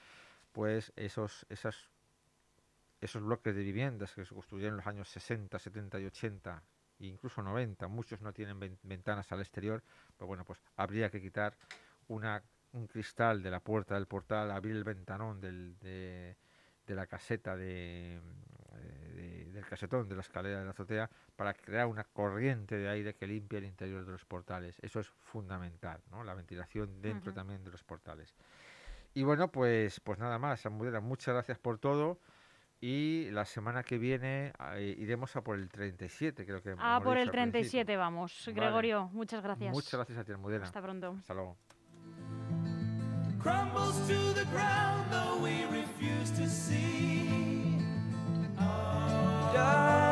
pues 0.52 0.94
esos, 0.96 1.46
esas, 1.50 1.76
esos 3.02 3.22
bloques 3.22 3.56
de 3.56 3.64
viviendas 3.64 4.14
que 4.14 4.26
se 4.26 4.34
construyeron 4.34 4.74
en 4.74 4.78
los 4.78 4.88
años 4.88 5.10
60, 5.10 5.60
70 5.60 6.00
y 6.00 6.06
80, 6.06 6.64
e 7.00 7.08
incluso 7.08 7.42
90, 7.42 7.88
muchos 7.88 8.22
no 8.22 8.34
tienen 8.34 8.60
ven- 8.60 8.80
ventanas 8.84 9.32
al 9.32 9.42
exterior, 9.42 9.84
pues 10.18 10.28
bueno, 10.28 10.46
pues 10.46 10.60
habría 10.78 11.10
que 11.10 11.22
quitar 11.22 11.58
una, 12.08 12.42
un 12.74 12.88
cristal 12.88 13.44
de 13.44 13.52
la 13.52 13.60
puerta 13.60 13.96
del 13.96 14.06
portal, 14.06 14.52
abrir 14.52 14.76
el 14.76 14.84
ventanón 14.84 15.42
del, 15.42 15.78
de, 15.80 16.38
de 16.86 16.96
la 16.96 17.08
caseta 17.08 17.56
de, 17.56 18.16
eh, 18.18 19.12
de- 19.16 19.52
del 19.52 19.66
casetón 19.66 20.08
de 20.08 20.16
la 20.16 20.22
escalera 20.22 20.60
de 20.60 20.66
la 20.66 20.72
azotea 20.72 21.10
para 21.36 21.54
crear 21.54 21.88
una 21.88 22.04
corriente 22.04 22.78
de 22.78 22.88
aire 22.90 23.16
que 23.16 23.26
limpie 23.28 23.60
el 23.60 23.66
interior 23.66 24.06
de 24.06 24.12
los 24.12 24.26
portales. 24.26 24.78
Eso 24.82 25.00
es 25.00 25.08
fundamental, 25.22 26.02
¿no? 26.12 26.24
La 26.24 26.34
ventilación 26.34 27.02
dentro 27.02 27.34
también 27.34 27.64
de 27.64 27.72
los 27.72 27.84
portales. 27.84 28.36
Y 29.14 29.24
bueno, 29.24 29.50
pues, 29.52 30.00
pues 30.02 30.20
nada 30.20 30.38
más, 30.40 30.66
Almudena, 30.66 31.00
muchas 31.00 31.34
gracias 31.34 31.58
por 31.58 31.78
todo. 31.80 32.20
Y 32.82 33.30
la 33.32 33.46
semana 33.46 33.82
que 33.84 33.98
viene 33.98 34.52
eh, 34.74 34.96
iremos 35.00 35.34
a 35.38 35.42
por 35.42 35.56
el 35.58 35.70
37, 35.70 36.46
creo 36.46 36.62
que 36.62 36.76
Ah, 36.78 37.00
por 37.02 37.18
el 37.18 37.24
al 37.24 37.32
principio. 37.32 37.52
37 37.62 37.96
vamos. 37.96 38.44
Vale. 38.46 38.60
Gregorio, 38.60 39.08
muchas 39.14 39.42
gracias. 39.42 39.74
Muchas 39.74 39.94
gracias 39.96 40.18
a 40.20 40.24
ti, 40.26 40.34
Almudena. 40.34 40.66
Hasta 40.66 40.82
pronto. 40.82 41.16
Hasta 41.18 41.34
luego. 41.34 41.58
crumbles 43.46 43.96
to 44.08 44.34
the 44.34 44.44
ground, 44.46 45.06
though 45.12 45.38
we 45.38 45.66
refuse 45.66 46.32
to 46.32 46.50
see. 46.50 47.78
Oh. 48.60 50.05